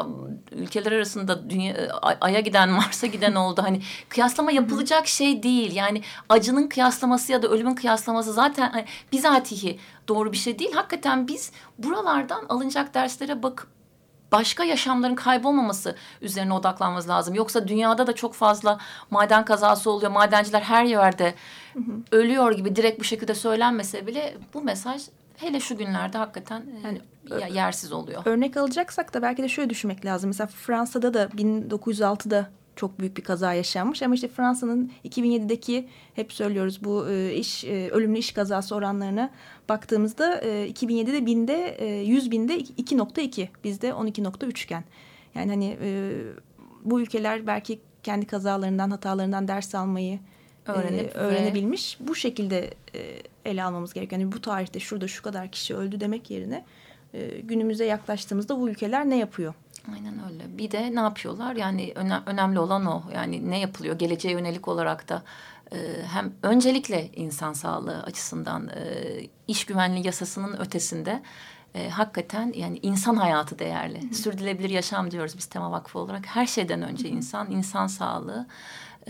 ülkeler 0.52 0.92
arasında 0.92 1.50
dünya 1.50 1.74
aya 2.20 2.40
giden 2.40 2.68
Mars'a 2.80 3.06
giden 3.06 3.34
oldu. 3.34 3.62
Hani 3.62 3.82
kıyaslama 4.08 4.52
yapılacak 4.52 5.06
şey 5.06 5.42
değil. 5.42 5.74
Yani 5.74 6.02
acının 6.28 6.68
kıyaslaması 6.68 7.32
ya 7.32 7.42
da 7.42 7.48
ölümün 7.48 7.74
kıyaslaması 7.74 8.32
zaten 8.32 8.70
hani, 8.70 8.84
bizatihi 9.12 9.78
doğru 10.10 10.32
bir 10.32 10.36
şey 10.36 10.58
değil. 10.58 10.72
Hakikaten 10.72 11.28
biz 11.28 11.52
buralardan 11.78 12.44
alınacak 12.48 12.94
derslere 12.94 13.42
bakıp 13.42 13.68
başka 14.32 14.64
yaşamların 14.64 15.14
kaybolmaması 15.14 15.96
üzerine 16.20 16.52
odaklanmamız 16.54 17.08
lazım. 17.08 17.34
Yoksa 17.34 17.68
dünyada 17.68 18.06
da 18.06 18.12
çok 18.12 18.34
fazla 18.34 18.78
maden 19.10 19.44
kazası 19.44 19.90
oluyor. 19.90 20.12
Madenciler 20.12 20.60
her 20.60 20.84
yerde 20.84 21.34
hı 21.72 21.78
hı. 21.78 21.92
ölüyor 22.12 22.52
gibi 22.52 22.76
direkt 22.76 23.00
bu 23.00 23.04
şekilde 23.04 23.34
söylenmese 23.34 24.06
bile 24.06 24.34
bu 24.54 24.62
mesaj 24.62 25.02
hele 25.36 25.60
şu 25.60 25.76
günlerde 25.76 26.18
hakikaten 26.18 26.60
e, 26.60 27.00
yani, 27.40 27.56
yersiz 27.56 27.92
oluyor. 27.92 28.22
Örnek 28.24 28.56
alacaksak 28.56 29.14
da 29.14 29.22
belki 29.22 29.42
de 29.42 29.48
şöyle 29.48 29.70
düşünmek 29.70 30.04
lazım. 30.04 30.28
Mesela 30.28 30.46
Fransa'da 30.46 31.14
da 31.14 31.24
1906'da 31.24 32.50
çok 32.76 32.98
büyük 32.98 33.16
bir 33.16 33.22
kaza 33.22 33.54
yaşanmış. 33.54 34.02
Ama 34.02 34.14
işte 34.14 34.28
Fransa'nın 34.28 34.92
2007'deki 35.04 35.88
hep 36.14 36.32
söylüyoruz 36.32 36.84
bu 36.84 37.08
e, 37.08 37.34
iş 37.34 37.64
e, 37.64 37.90
ölümlü 37.90 38.18
iş 38.18 38.32
kazası 38.32 38.74
oranlarına 38.74 39.30
baktığımızda 39.68 40.40
e, 40.40 40.70
2007'de 40.70 41.26
binde 41.26 41.76
e, 41.78 41.86
100 41.86 42.30
binde 42.30 42.60
2.2 42.60 43.48
bizde 43.64 43.88
12.3 43.88 44.64
iken. 44.64 44.84
Yani 45.34 45.50
hani 45.50 45.76
e, 45.82 46.12
bu 46.84 47.00
ülkeler 47.00 47.46
belki 47.46 47.80
kendi 48.02 48.26
kazalarından 48.26 48.90
hatalarından 48.90 49.48
ders 49.48 49.74
almayı 49.74 50.18
Öğrenip 50.66 51.16
e, 51.16 51.18
öğrenebilmiş. 51.18 52.00
Ve... 52.00 52.08
Bu 52.08 52.14
şekilde 52.14 52.70
e, 52.94 53.00
ele 53.44 53.64
almamız 53.64 53.92
gerekiyor. 53.92 54.20
Yani 54.20 54.32
bu 54.32 54.40
tarihte 54.40 54.80
şurada 54.80 55.08
şu 55.08 55.22
kadar 55.22 55.50
kişi 55.50 55.76
öldü 55.76 56.00
demek 56.00 56.30
yerine 56.30 56.64
e, 57.14 57.40
günümüze 57.40 57.84
yaklaştığımızda 57.84 58.60
bu 58.60 58.68
ülkeler 58.68 59.10
ne 59.10 59.16
yapıyor? 59.16 59.54
Aynen 59.94 60.14
öyle. 60.30 60.58
Bir 60.58 60.70
de 60.70 60.94
ne 60.94 61.00
yapıyorlar? 61.00 61.56
Yani 61.56 61.92
öne, 61.94 62.18
önemli 62.26 62.58
olan 62.58 62.86
o. 62.86 63.02
Yani 63.14 63.50
ne 63.50 63.58
yapılıyor? 63.58 63.98
Geleceğe 63.98 64.32
yönelik 64.34 64.68
olarak 64.68 65.08
da 65.08 65.22
e, 65.72 65.76
hem 66.06 66.32
öncelikle 66.42 67.10
insan 67.12 67.52
sağlığı 67.52 68.02
açısından 68.02 68.68
e, 68.68 68.82
iş 69.48 69.64
güvenliği 69.64 70.06
yasasının 70.06 70.60
ötesinde 70.60 71.22
e, 71.74 71.88
hakikaten 71.88 72.52
yani 72.56 72.78
insan 72.82 73.16
hayatı 73.16 73.58
değerli. 73.58 74.10
Hı. 74.10 74.14
Sürdürülebilir 74.14 74.70
yaşam 74.70 75.10
diyoruz 75.10 75.34
biz 75.36 75.46
Tema 75.46 75.70
Vakfı 75.70 75.98
olarak. 75.98 76.26
Her 76.26 76.46
şeyden 76.46 76.82
önce 76.82 77.08
hı. 77.08 77.12
insan, 77.12 77.50
insan 77.50 77.86
sağlığı. 77.86 78.46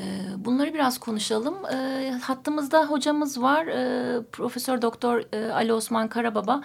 E, 0.01 0.05
bunları 0.45 0.75
biraz 0.75 0.99
konuşalım. 0.99 1.55
E, 1.67 2.11
hattımızda 2.23 2.85
hocamız 2.85 3.43
var. 3.43 3.67
E, 3.67 4.23
Profesör 4.33 4.83
Doktor 4.83 5.23
e, 5.33 5.53
Ali 5.53 5.73
Osman 5.73 6.09
Karababa. 6.09 6.63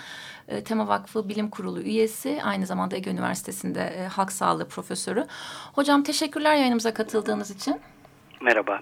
E, 0.48 0.64
Tema 0.64 0.88
Vakfı 0.88 1.30
Bilim 1.30 1.50
Kurulu 1.50 1.82
üyesi. 1.82 2.42
Aynı 2.44 2.66
zamanda 2.66 2.96
Ege 2.96 3.12
Üniversitesi'nde 3.12 3.82
e, 3.82 4.08
halk 4.08 4.32
sağlığı 4.32 4.68
profesörü. 4.68 5.26
Hocam 5.74 6.04
teşekkürler 6.04 6.56
yayınımıza 6.56 6.94
katıldığınız 6.94 7.52
için. 7.52 7.82
Merhaba. 8.42 8.80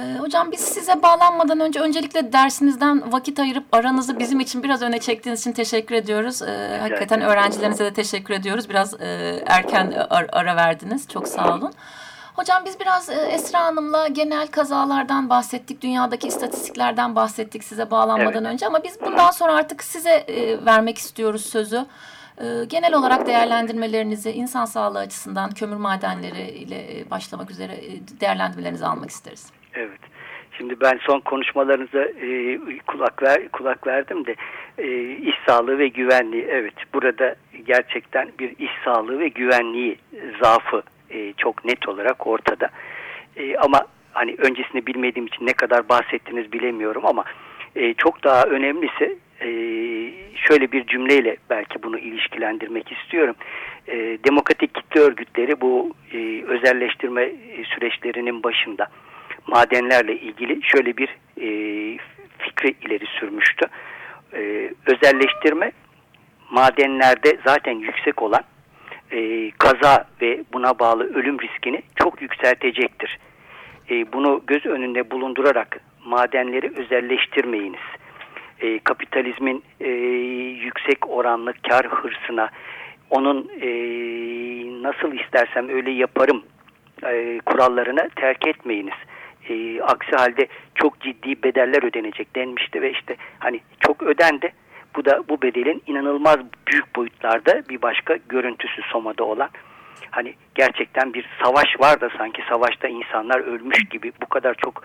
Ee, 0.00 0.16
hocam 0.18 0.52
biz 0.52 0.60
size 0.60 1.02
bağlanmadan 1.02 1.60
önce 1.60 1.80
öncelikle 1.80 2.32
dersinizden 2.32 3.12
vakit 3.12 3.40
ayırıp 3.40 3.64
aranızı 3.72 4.18
bizim 4.18 4.40
için 4.40 4.62
biraz 4.62 4.82
öne 4.82 4.98
çektiğiniz 4.98 5.40
için 5.40 5.52
teşekkür 5.52 5.94
ediyoruz. 5.94 6.42
Ee, 6.42 6.78
hakikaten 6.80 7.20
öğrencilerinize 7.20 7.84
de 7.84 7.92
teşekkür 7.92 8.34
ediyoruz. 8.34 8.68
Biraz 8.68 9.00
e, 9.00 9.42
erken 9.46 10.06
ar 10.10 10.26
ara 10.32 10.56
verdiniz. 10.56 11.08
Çok 11.08 11.28
sağ 11.28 11.54
olun. 11.54 11.72
Hocam 12.38 12.62
biz 12.64 12.80
biraz 12.80 13.10
e, 13.10 13.14
Esra 13.34 13.60
Hanım'la 13.60 14.08
genel 14.08 14.46
kazalardan 14.46 15.30
bahsettik. 15.30 15.82
Dünyadaki 15.82 16.28
istatistiklerden 16.28 17.16
bahsettik 17.16 17.64
size 17.64 17.90
bağlanmadan 17.90 18.44
evet. 18.44 18.52
önce. 18.52 18.66
Ama 18.66 18.84
biz 18.84 19.00
bundan 19.00 19.30
sonra 19.30 19.54
artık 19.54 19.82
size 19.82 20.10
e, 20.10 20.66
vermek 20.66 20.98
istiyoruz 20.98 21.46
sözü. 21.46 21.76
E, 22.38 22.44
genel 22.68 22.94
olarak 22.94 23.26
değerlendirmelerinizi 23.26 24.30
insan 24.30 24.64
sağlığı 24.64 24.98
açısından 24.98 25.50
kömür 25.50 25.76
madenleri 25.76 26.40
ile 26.40 27.10
başlamak 27.10 27.50
üzere 27.50 27.72
değerlendirmelerinizi 28.20 28.86
almak 28.86 29.10
isteriz. 29.10 29.52
Evet. 29.74 30.00
Şimdi 30.58 30.80
ben 30.80 30.98
son 31.06 31.20
konuşmalarınıza 31.20 32.02
e, 32.02 32.58
kulak 32.86 33.22
ver 33.22 33.48
kulak 33.48 33.86
verdim 33.86 34.26
de 34.26 34.34
e, 34.78 35.10
iş 35.16 35.34
sağlığı 35.46 35.78
ve 35.78 35.88
güvenliği 35.88 36.44
evet 36.50 36.74
burada 36.94 37.34
gerçekten 37.66 38.28
bir 38.38 38.58
iş 38.58 38.70
sağlığı 38.84 39.18
ve 39.18 39.28
güvenliği 39.28 39.98
zaafı 40.42 40.82
e, 41.10 41.32
çok 41.32 41.64
net 41.64 41.88
olarak 41.88 42.26
ortada. 42.26 42.68
E, 43.36 43.56
ama 43.56 43.86
hani 44.12 44.34
öncesini 44.38 44.86
bilmediğim 44.86 45.26
için 45.26 45.46
ne 45.46 45.52
kadar 45.52 45.88
bahsettiniz 45.88 46.52
bilemiyorum 46.52 47.06
ama 47.06 47.24
e, 47.76 47.94
çok 47.94 48.24
daha 48.24 48.42
önemlisi 48.42 49.18
e, 49.40 49.48
şöyle 50.34 50.72
bir 50.72 50.86
cümleyle 50.86 51.36
belki 51.50 51.82
bunu 51.82 51.98
ilişkilendirmek 51.98 52.92
istiyorum. 52.92 53.34
E, 53.88 53.96
demokratik 53.96 54.74
kitle 54.74 55.00
örgütleri 55.00 55.60
bu 55.60 55.94
e, 56.12 56.42
özelleştirme 56.42 57.30
süreçlerinin 57.64 58.42
başında 58.42 58.88
madenlerle 59.46 60.18
ilgili 60.20 60.60
şöyle 60.62 60.96
bir 60.96 61.08
e, 61.36 61.48
fikri 62.38 62.74
ileri 62.86 63.06
sürmüştü. 63.06 63.66
E, 64.32 64.70
özelleştirme 64.86 65.72
madenlerde 66.50 67.38
zaten 67.46 67.72
yüksek 67.72 68.22
olan 68.22 68.42
e, 69.12 69.50
kaza 69.50 70.04
ve 70.22 70.44
buna 70.52 70.78
bağlı 70.78 71.14
ölüm 71.14 71.40
riskini 71.40 71.82
çok 71.96 72.22
yükseltecektir. 72.22 73.18
E, 73.90 74.12
bunu 74.12 74.42
göz 74.46 74.66
önünde 74.66 75.10
bulundurarak 75.10 75.80
madenleri 76.04 76.72
özelleştirmeyiniz. 76.76 77.80
E, 78.60 78.78
kapitalizmin 78.78 79.64
e, 79.80 79.88
yüksek 80.64 81.08
oranlı 81.08 81.52
kar 81.68 81.86
hırsına, 81.86 82.50
onun 83.10 83.50
e, 83.60 83.68
nasıl 84.82 85.12
istersem 85.12 85.68
öyle 85.68 85.90
yaparım 85.90 86.42
e, 87.06 87.40
kurallarına 87.46 88.08
terk 88.16 88.46
etmeyiniz. 88.46 88.94
E, 89.48 89.82
aksi 89.82 90.16
halde 90.16 90.46
çok 90.74 91.00
ciddi 91.00 91.42
bedeller 91.42 91.82
ödenecek 91.82 92.36
denmişti 92.36 92.82
ve 92.82 92.90
işte 92.90 93.16
hani 93.38 93.60
çok 93.80 94.02
ödendi 94.02 94.52
bu 94.96 95.04
da 95.04 95.22
bu 95.28 95.42
bedelin 95.42 95.82
inanılmaz 95.86 96.36
büyük 96.66 96.96
boyutlarda 96.96 97.62
bir 97.68 97.82
başka 97.82 98.16
görüntüsü 98.28 98.82
Soma'da 98.82 99.24
olan. 99.24 99.48
Hani 100.10 100.34
gerçekten 100.54 101.14
bir 101.14 101.26
savaş 101.42 101.80
var 101.80 102.00
da 102.00 102.10
sanki 102.18 102.42
savaşta 102.48 102.88
insanlar 102.88 103.40
ölmüş 103.40 103.84
gibi 103.90 104.12
bu 104.22 104.26
kadar 104.26 104.54
çok 104.54 104.82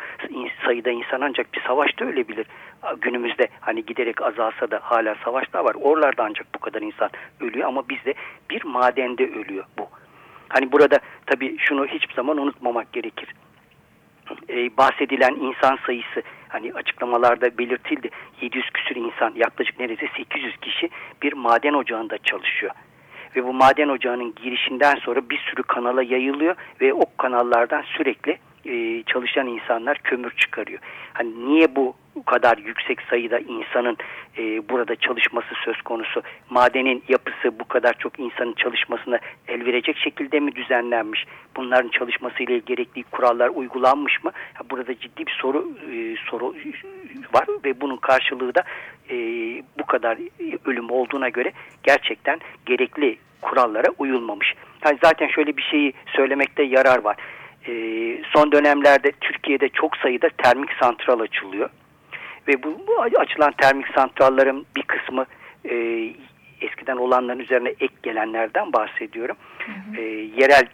sayıda 0.65 0.91
insan 0.91 1.22
ancak 1.22 1.53
bir 1.53 1.62
savaşta 1.62 2.05
ölebilir. 2.05 2.45
Günümüzde 3.01 3.48
hani 3.60 3.86
giderek 3.86 4.22
azalsa 4.22 4.72
da 4.72 4.79
hala 4.83 5.15
savaşta 5.24 5.65
var. 5.65 5.75
Oralarda 5.81 6.24
ancak 6.24 6.48
bu 6.55 6.60
kadar 6.60 6.81
insan 6.81 7.10
ölüyor 7.41 7.67
ama 7.67 7.89
bizde 7.89 8.13
bir 8.50 8.65
madende 8.65 9.24
ölüyor 9.24 9.65
bu. 9.79 9.88
Hani 10.50 10.72
burada 10.72 11.00
tabii 11.25 11.57
şunu 11.60 11.86
hiçbir 11.86 12.13
zaman 12.13 12.38
unutmamak 12.38 12.93
gerekir 12.93 13.33
e, 14.50 14.77
bahsedilen 14.77 15.36
insan 15.36 15.79
sayısı 15.86 16.24
hani 16.53 16.74
açıklamalarda 16.74 17.57
belirtildi 17.57 18.10
700 18.41 18.69
küsür 18.69 18.95
insan 18.95 19.33
yaklaşık 19.36 19.79
neredeyse 19.79 20.07
800 20.17 20.57
kişi 20.57 20.89
bir 21.22 21.33
maden 21.33 21.74
ocağında 21.74 22.17
çalışıyor. 22.17 22.72
Ve 23.36 23.43
bu 23.43 23.53
maden 23.53 23.89
ocağının 23.89 24.36
girişinden 24.36 24.95
sonra 24.95 25.29
bir 25.29 25.38
sürü 25.38 25.63
kanala 25.63 26.03
yayılıyor 26.03 26.55
ve 26.81 26.93
o 26.93 27.05
kanallardan 27.17 27.81
sürekli 27.81 28.38
e, 28.65 29.03
çalışan 29.03 29.48
insanlar 29.48 29.98
kömür 29.98 30.31
çıkarıyor. 30.38 30.79
Hani 31.13 31.45
niye 31.45 31.75
bu 31.75 31.95
kadar 32.24 32.58
yüksek 32.58 33.01
sayıda 33.01 33.39
insanın 33.39 33.98
e, 34.38 34.70
burada 34.70 34.96
çalışması 34.96 35.55
söz 35.65 35.82
konusu? 35.82 36.22
Madenin 36.50 37.03
yapısı 37.08 37.60
bu 37.60 37.67
kadar 37.67 37.93
çok 37.93 38.20
insanın 38.20 38.53
çalışmasına 38.53 39.20
el 39.48 39.65
verecek 39.65 39.98
şekilde 39.98 40.39
mi 40.39 40.55
düzenlenmiş? 40.55 41.25
Bunların 41.55 41.89
çalışmasıyla 41.89 42.58
gerekli 42.58 43.03
kurallar 43.03 43.50
uygulanmış 43.50 44.24
mı? 44.24 44.32
Burada 44.70 45.00
ciddi 45.00 45.25
bir 45.25 45.38
soru 45.41 45.72
e, 45.91 46.15
soru 46.29 46.55
var 47.34 47.46
ve 47.65 47.82
bunun 47.82 47.98
karşılığı 47.98 48.55
da 48.55 48.63
e, 49.10 49.15
bu 49.79 49.86
kadar 49.86 50.17
ölüm 50.65 50.91
olduğuna 50.91 51.29
göre 51.29 51.51
gerçekten 51.84 52.39
gerekli 52.65 53.17
kurallara 53.41 53.88
uyulmamış. 53.98 54.53
Yani 54.86 54.98
zaten 55.03 55.27
şöyle 55.27 55.58
bir 55.58 55.62
şeyi 55.62 55.93
söylemekte 56.15 56.63
yarar 56.63 57.03
var 57.03 57.17
e, 57.67 57.74
son 58.34 58.51
dönemlerde 58.51 59.12
Türkiye'de 59.22 59.70
çok 59.70 59.98
sayıda 59.98 60.29
termik 60.29 60.70
santral 60.79 61.20
açılıyor. 61.20 61.70
Ve 62.47 62.63
bu, 62.63 62.81
bu 62.88 63.01
açılan 63.01 63.51
termik 63.51 63.88
santrallerin 63.95 64.65
bir 64.75 64.83
kısmı 64.83 65.25
e, 65.65 65.75
eskiden 66.62 66.97
olanların 66.97 67.39
üzerine 67.39 67.69
ek 67.69 67.93
gelenlerden 68.03 68.73
bahsediyorum. 68.73 69.35
Hı 69.65 69.71
hı. 69.71 70.01
E, 70.01 70.03
yerel 70.41 70.67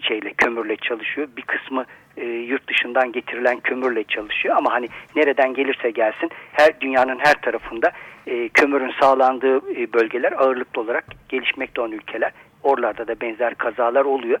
şeyle 0.00 0.32
kömürle 0.32 0.76
çalışıyor. 0.76 1.28
Bir 1.36 1.42
kısmı 1.42 1.84
e, 2.16 2.24
yurt 2.26 2.68
dışından 2.68 3.12
getirilen 3.12 3.60
kömürle 3.60 4.04
çalışıyor 4.04 4.56
ama 4.56 4.72
hani 4.72 4.88
nereden 5.16 5.54
gelirse 5.54 5.90
gelsin 5.90 6.30
her 6.52 6.80
dünyanın 6.80 7.18
her 7.18 7.34
tarafında 7.34 7.92
e, 8.26 8.48
kömürün 8.48 8.92
sağlandığı 9.00 9.56
e, 9.56 9.92
bölgeler 9.92 10.32
ağırlıklı 10.32 10.82
olarak 10.82 11.04
gelişmekte 11.28 11.80
olan 11.80 11.92
ülkeler. 11.92 12.32
Oralarda 12.62 13.08
da 13.08 13.20
benzer 13.20 13.54
kazalar 13.54 14.04
oluyor. 14.04 14.40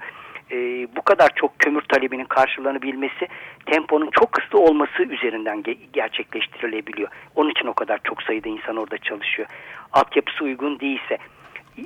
E, 0.50 0.56
bu 0.96 1.02
kadar 1.02 1.30
çok 1.34 1.58
kömür 1.58 1.82
talebinin 1.82 2.24
karşılanabilmesi 2.24 3.28
temponun 3.66 4.10
çok 4.10 4.42
hızlı 4.42 4.58
olması 4.58 5.02
üzerinden 5.02 5.62
ge 5.62 5.76
gerçekleştirilebiliyor. 5.92 7.08
Onun 7.34 7.50
için 7.50 7.66
o 7.66 7.74
kadar 7.74 8.00
çok 8.04 8.22
sayıda 8.22 8.48
insan 8.48 8.76
orada 8.76 8.98
çalışıyor. 8.98 9.48
Altyapısı 9.92 10.44
uygun 10.44 10.80
değilse 10.80 11.18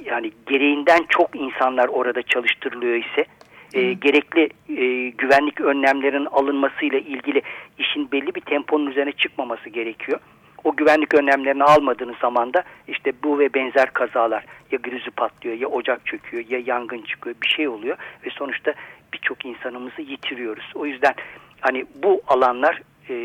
yani 0.04 0.30
gereğinden 0.46 1.06
çok 1.08 1.36
insanlar 1.36 1.88
orada 1.88 2.22
çalıştırılıyor 2.22 2.94
ise 2.94 3.26
e, 3.75 3.92
gerekli 3.92 4.42
e, 4.68 5.08
güvenlik 5.08 5.60
önlemlerinin 5.60 6.26
alınmasıyla 6.26 6.98
ilgili 6.98 7.42
işin 7.78 8.12
belli 8.12 8.34
bir 8.34 8.40
temponun 8.40 8.90
üzerine 8.90 9.12
çıkmaması 9.12 9.68
gerekiyor. 9.68 10.20
O 10.66 10.76
güvenlik 10.76 11.14
önlemlerini 11.14 11.64
almadığınız 11.64 12.16
zaman 12.16 12.54
da 12.54 12.62
işte 12.88 13.12
bu 13.25 13.38
ve 13.38 13.54
benzer 13.54 13.92
kazalar 13.92 14.44
ya 14.73 14.78
grüzü 14.82 15.11
patlıyor 15.11 15.56
ya 15.56 15.68
ocak 15.68 16.06
çöküyor 16.06 16.44
ya 16.49 16.58
yangın 16.66 17.02
çıkıyor 17.02 17.37
bir 17.42 17.46
şey 17.46 17.68
oluyor 17.68 17.96
ve 18.26 18.30
sonuçta 18.30 18.75
birçok 19.12 19.44
insanımızı 19.44 20.02
yitiriyoruz. 20.02 20.73
O 20.75 20.87
yüzden 20.87 21.14
hani 21.61 21.85
bu 22.02 22.23
alanlar 22.26 22.82
e, 23.11 23.16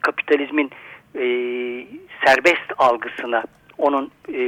kapitalizmin 0.00 0.70
e, 1.14 1.24
serbest 2.26 2.72
algısına 2.78 3.44
onun 3.78 4.10
e, 4.28 4.38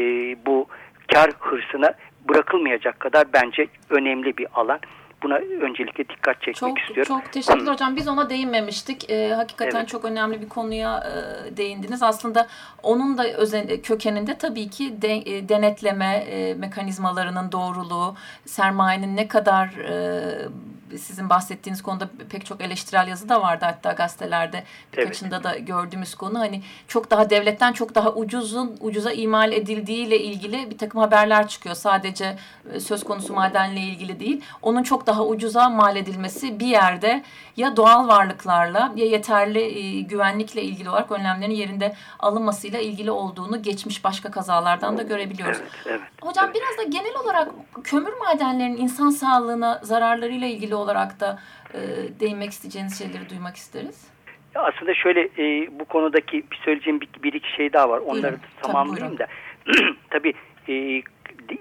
bu 0.46 0.66
kar 1.12 1.30
hırsına 1.40 1.94
bırakılmayacak 2.28 3.00
kadar 3.00 3.32
bence 3.32 3.66
önemli 3.90 4.36
bir 4.36 4.46
alan 4.54 4.80
buna 5.22 5.34
öncelikle 5.36 6.08
dikkat 6.08 6.42
çekmek 6.42 6.56
çok, 6.56 6.78
istiyorum. 6.78 7.20
Çok 7.20 7.32
teşekkür 7.32 7.66
hocam. 7.66 7.96
Biz 7.96 8.08
ona 8.08 8.30
değinmemiştik. 8.30 9.10
Ee, 9.10 9.34
hakikaten 9.34 9.78
evet. 9.78 9.88
çok 9.88 10.04
önemli 10.04 10.40
bir 10.40 10.48
konuya 10.48 10.98
e, 10.98 11.56
değindiniz. 11.56 12.02
Aslında 12.02 12.46
onun 12.82 13.18
da 13.18 13.28
özen, 13.28 13.68
kökeninde 13.82 14.38
tabii 14.38 14.70
ki 14.70 15.02
de, 15.02 15.16
e, 15.16 15.48
denetleme 15.48 16.14
e, 16.14 16.54
mekanizmalarının 16.54 17.52
doğruluğu, 17.52 18.14
sermayenin 18.44 19.16
ne 19.16 19.28
kadar 19.28 19.66
e, 19.66 20.48
sizin 20.90 21.30
bahsettiğiniz 21.30 21.82
konuda 21.82 22.08
pek 22.30 22.46
çok 22.46 22.60
eleştirel 22.60 23.08
yazı 23.08 23.28
da 23.28 23.42
vardı 23.42 23.64
hatta 23.64 23.92
gazetelerde. 23.92 24.64
Birkaçında 24.96 25.44
da 25.44 25.58
gördüğümüz 25.58 26.14
konu. 26.14 26.38
Hani 26.38 26.62
çok 26.88 27.10
daha 27.10 27.30
devletten 27.30 27.72
çok 27.72 27.94
daha 27.94 28.12
ucuzun 28.12 28.76
ucuza 28.80 29.12
imal 29.12 29.52
edildiğiyle 29.52 30.18
ilgili 30.20 30.70
bir 30.70 30.78
takım 30.78 31.00
haberler 31.00 31.48
çıkıyor. 31.48 31.74
Sadece 31.74 32.36
e, 32.72 32.80
söz 32.80 33.04
konusu 33.04 33.34
madenle 33.34 33.80
ilgili 33.80 34.20
değil. 34.20 34.40
Onun 34.62 34.82
çok 34.82 35.06
daha 35.06 35.24
ucuza 35.24 35.68
mal 35.68 35.96
edilmesi 35.96 36.60
bir 36.60 36.66
yerde 36.66 37.22
ya 37.56 37.76
doğal 37.76 38.08
varlıklarla 38.08 38.92
ya 38.96 39.06
yeterli 39.06 39.60
e, 39.60 40.00
güvenlikle 40.00 40.62
ilgili 40.62 40.90
olarak 40.90 41.12
önlemlerin 41.12 41.54
yerinde 41.54 41.94
alınmasıyla 42.18 42.80
ilgili 42.80 43.10
olduğunu 43.10 43.62
geçmiş 43.62 44.04
başka 44.04 44.30
kazalardan 44.30 44.98
da 44.98 45.02
görebiliyoruz. 45.02 45.58
Evet, 45.60 45.72
evet, 45.86 46.00
Hocam 46.22 46.44
evet. 46.44 46.56
biraz 46.56 46.86
da 46.86 46.90
genel 46.90 47.16
olarak 47.24 47.48
kömür 47.84 48.12
madenlerinin 48.12 48.76
insan 48.76 49.10
sağlığına 49.10 49.80
zararlarıyla 49.82 50.46
ilgili 50.46 50.75
olarak 50.76 51.20
da 51.20 51.38
e, 51.74 51.80
değinmek 52.20 52.50
isteyeceğiniz 52.50 52.98
şeyleri 52.98 53.30
duymak 53.30 53.56
isteriz. 53.56 54.08
Ya 54.54 54.62
aslında 54.62 54.94
şöyle 54.94 55.20
e, 55.20 55.68
bu 55.80 55.84
konudaki 55.84 56.44
bir 56.50 56.56
söyleyeceğim 56.64 57.00
bir, 57.00 57.08
bir 57.22 57.32
iki 57.32 57.52
şey 57.52 57.72
daha 57.72 57.90
var. 57.90 57.98
Onları 57.98 58.22
buyurun. 58.22 58.40
tamamlayayım 58.62 59.18
da. 59.18 59.26
Tabii 60.10 60.34
e, 60.68 61.02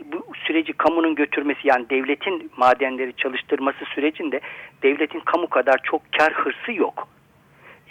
bu 0.06 0.26
süreci 0.48 0.74
kamunun 0.74 1.16
götürmesi 1.16 1.68
yani 1.68 1.90
devletin 1.90 2.52
madenleri 2.58 3.14
çalıştırması 3.14 3.86
sürecinde 3.96 4.40
devletin 4.84 5.20
kamu 5.20 5.48
kadar 5.50 5.80
çok 5.84 6.02
kar 6.18 6.34
hırsı 6.34 6.72
yok. 6.72 7.08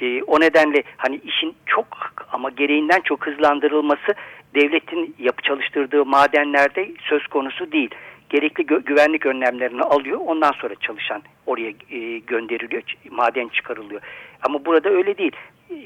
E, 0.01 0.23
o 0.23 0.41
nedenle 0.41 0.83
hani 0.97 1.17
işin 1.17 1.55
çok 1.67 1.87
ama 2.33 2.51
gereğinden 2.51 3.01
çok 3.01 3.27
hızlandırılması 3.27 4.15
devletin 4.55 5.17
yapı 5.19 5.43
çalıştırdığı 5.43 6.05
madenlerde 6.05 6.91
söz 7.09 7.27
konusu 7.27 7.73
değil. 7.73 7.91
Gerekli 8.31 8.67
gü 8.67 8.85
güvenlik 8.85 9.27
önlemlerini 9.27 9.83
alıyor. 9.83 10.21
Ondan 10.27 10.53
sonra 10.53 10.75
çalışan 10.75 11.23
oraya 11.47 11.73
e, 11.91 12.19
gönderiliyor. 12.19 12.83
Maden 13.11 13.49
çıkarılıyor. 13.49 14.01
Ama 14.43 14.65
burada 14.65 14.91
öyle 14.91 15.19
değil. 15.19 15.33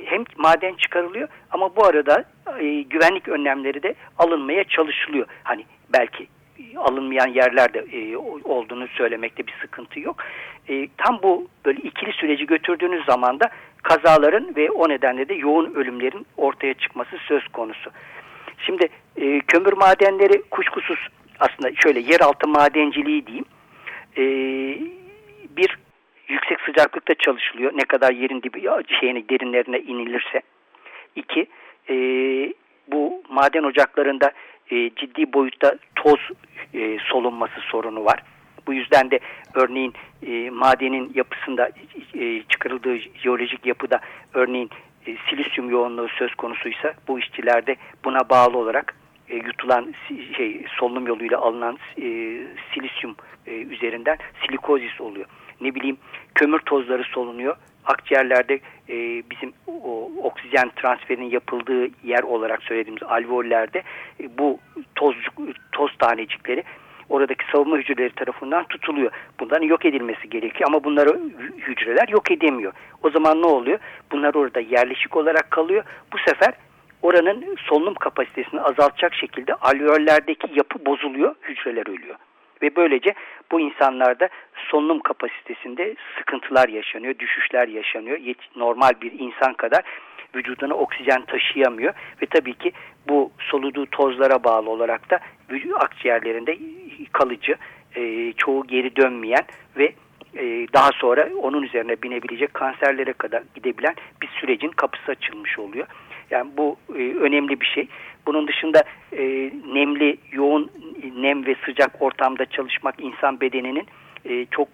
Hem 0.05 0.24
maden 0.37 0.74
çıkarılıyor 0.74 1.29
ama 1.51 1.77
bu 1.77 1.87
arada 1.87 2.24
e, 2.61 2.83
güvenlik 2.83 3.29
önlemleri 3.29 3.83
de 3.83 3.94
alınmaya 4.18 4.64
çalışılıyor. 4.64 5.27
Hani 5.42 5.64
belki 5.92 6.29
alınmayan 6.77 7.29
yerlerde 7.29 7.79
e, 7.79 8.16
olduğunu 8.44 8.88
söylemekte 8.88 9.46
bir 9.46 9.55
sıkıntı 9.61 10.01
yok. 10.01 10.16
E, 10.68 10.88
tam 10.96 11.18
bu 11.22 11.48
böyle 11.64 11.81
ikili 11.81 12.12
süreci 12.12 12.46
götürdüğünüz 12.46 13.05
zaman 13.05 13.40
da 13.40 13.51
kazaların 13.83 14.57
ve 14.57 14.70
o 14.70 14.88
nedenle 14.88 15.29
de 15.29 15.35
yoğun 15.35 15.74
ölümlerin 15.74 16.27
ortaya 16.37 16.74
çıkması 16.74 17.16
söz 17.18 17.48
konusu. 17.48 17.90
Şimdi 18.59 18.88
e, 19.16 19.40
kömür 19.40 19.72
madenleri 19.72 20.42
kuşkusuz 20.51 21.09
aslında 21.40 21.74
şöyle 21.74 22.01
yeraltı 22.01 22.48
madenciliği 22.48 23.27
diyeyim. 23.27 23.44
E, 24.16 24.24
bir 25.57 25.79
yüksek 26.29 26.61
sıcaklıkta 26.61 27.14
çalışılıyor. 27.14 27.72
Ne 27.74 27.85
kadar 27.85 28.12
yerin 28.12 28.42
dibi 28.42 28.68
şeyine 29.01 29.29
derinlerine 29.29 29.79
inilirse. 29.79 30.42
İki 31.16 31.46
e, 31.90 31.94
bu 32.88 33.22
maden 33.29 33.62
ocaklarında 33.62 34.33
e, 34.70 34.90
ciddi 34.90 35.33
boyutta 35.33 35.74
toz 35.94 36.20
e, 36.74 36.98
solunması 36.98 37.61
sorunu 37.61 38.05
var. 38.05 38.22
Bu 38.66 38.74
yüzden 38.74 39.11
de 39.11 39.20
örneğin 39.55 39.94
e, 40.27 40.51
madenin 40.51 41.12
yapısında 41.14 41.70
e, 42.14 42.42
çıkarıldığı 42.42 42.96
jeolojik 42.96 43.66
yapıda 43.66 44.01
örneğin 44.35 44.70
e, 45.07 45.16
silisyum 45.31 45.70
yoğunluğu 45.70 46.09
söz 46.09 46.35
konusuysa 46.35 46.94
bu 47.09 47.18
işçilerde 47.18 47.77
buna 48.05 48.29
bağlı 48.29 48.59
olarak 48.59 48.94
e, 49.30 49.36
yutulan 49.36 49.94
şey 50.36 50.64
solunum 50.78 51.06
yoluyla 51.06 51.38
alınan 51.38 51.78
e, 51.96 52.06
silisyum 52.74 53.16
e, 53.46 53.52
üzerinden 53.52 54.18
silikozis 54.42 55.00
oluyor. 55.00 55.26
Ne 55.60 55.74
bileyim 55.74 55.96
kömür 56.34 56.58
tozları 56.58 57.04
solunuyor. 57.04 57.56
Akciğerlerde 57.84 58.60
e, 58.88 59.22
bizim 59.30 59.52
o, 59.66 60.10
oksijen 60.22 60.70
transferinin 60.76 61.30
yapıldığı 61.30 61.88
yer 62.04 62.22
olarak 62.22 62.62
söylediğimiz 62.62 63.02
alveollerde 63.02 63.82
e, 64.20 64.38
bu 64.38 64.58
tozcuk, 64.94 65.34
toz 65.72 65.90
tanecikleri 65.98 66.64
oradaki 67.08 67.44
savunma 67.52 67.76
hücreleri 67.76 68.14
tarafından 68.14 68.64
tutuluyor. 68.64 69.12
Bunların 69.40 69.66
yok 69.66 69.84
edilmesi 69.84 70.30
gerekiyor 70.30 70.70
ama 70.70 70.84
bunları 70.84 71.20
hücreler 71.58 72.08
yok 72.08 72.30
edemiyor. 72.30 72.72
O 73.02 73.10
zaman 73.10 73.42
ne 73.42 73.46
oluyor? 73.46 73.78
Bunlar 74.12 74.34
orada 74.34 74.60
yerleşik 74.60 75.16
olarak 75.16 75.50
kalıyor. 75.50 75.84
Bu 76.12 76.18
sefer 76.18 76.54
oranın 77.02 77.56
solunum 77.58 77.94
kapasitesini 77.94 78.61
azaltacak 78.61 79.14
şekilde 79.14 79.54
alveollerdeki 79.54 80.46
yapı 80.54 80.87
bozuluyor, 80.87 81.34
hücreler 81.42 81.87
ölüyor. 81.88 82.16
Ve 82.62 82.76
böylece 82.76 83.14
bu 83.52 83.61
insanlarda 83.61 84.28
solunum 84.70 85.00
kapasitesinde 85.00 85.94
sıkıntılar 86.18 86.68
yaşanıyor, 86.68 87.18
düşüşler 87.18 87.68
yaşanıyor. 87.68 88.18
Normal 88.56 88.90
bir 89.02 89.12
insan 89.18 89.54
kadar 89.54 89.82
vücuduna 90.34 90.74
oksijen 90.74 91.24
taşıyamıyor 91.24 91.94
ve 92.22 92.26
tabii 92.26 92.54
ki 92.54 92.72
bu 93.08 93.32
soluduğu 93.38 93.87
tozlara 93.87 94.44
bağlı 94.44 94.70
olarak 94.70 95.11
da 95.11 95.20
akciğerlerinde 95.80 96.58
kalıcı, 97.12 97.56
e, 97.96 98.32
çoğu 98.32 98.66
geri 98.66 98.96
dönmeyen 98.96 99.44
ve 99.76 99.92
e, 100.37 100.66
daha 100.72 100.90
sonra 100.92 101.28
onun 101.42 101.62
üzerine 101.62 102.02
binebilecek 102.02 102.54
kanserlere 102.54 103.12
kadar 103.12 103.42
gidebilen 103.54 103.94
bir 104.22 104.28
sürecin 104.28 104.70
kapısı 104.70 105.11
açılmış 105.11 105.58
oluyor. 105.58 105.87
Yani 106.30 106.50
bu 106.56 106.76
e, 106.88 107.14
önemli 107.14 107.60
bir 107.60 107.66
şey. 107.66 107.88
Bunun 108.26 108.48
dışında 108.48 108.82
e, 109.12 109.50
nemli, 109.72 110.16
yoğun 110.32 110.70
nem 111.16 111.46
ve 111.46 111.56
sıcak 111.66 112.02
ortamda 112.02 112.46
çalışmak 112.46 112.94
insan 113.00 113.40
bedeninin 113.40 113.86
e, 114.24 114.46
çok 114.46 114.68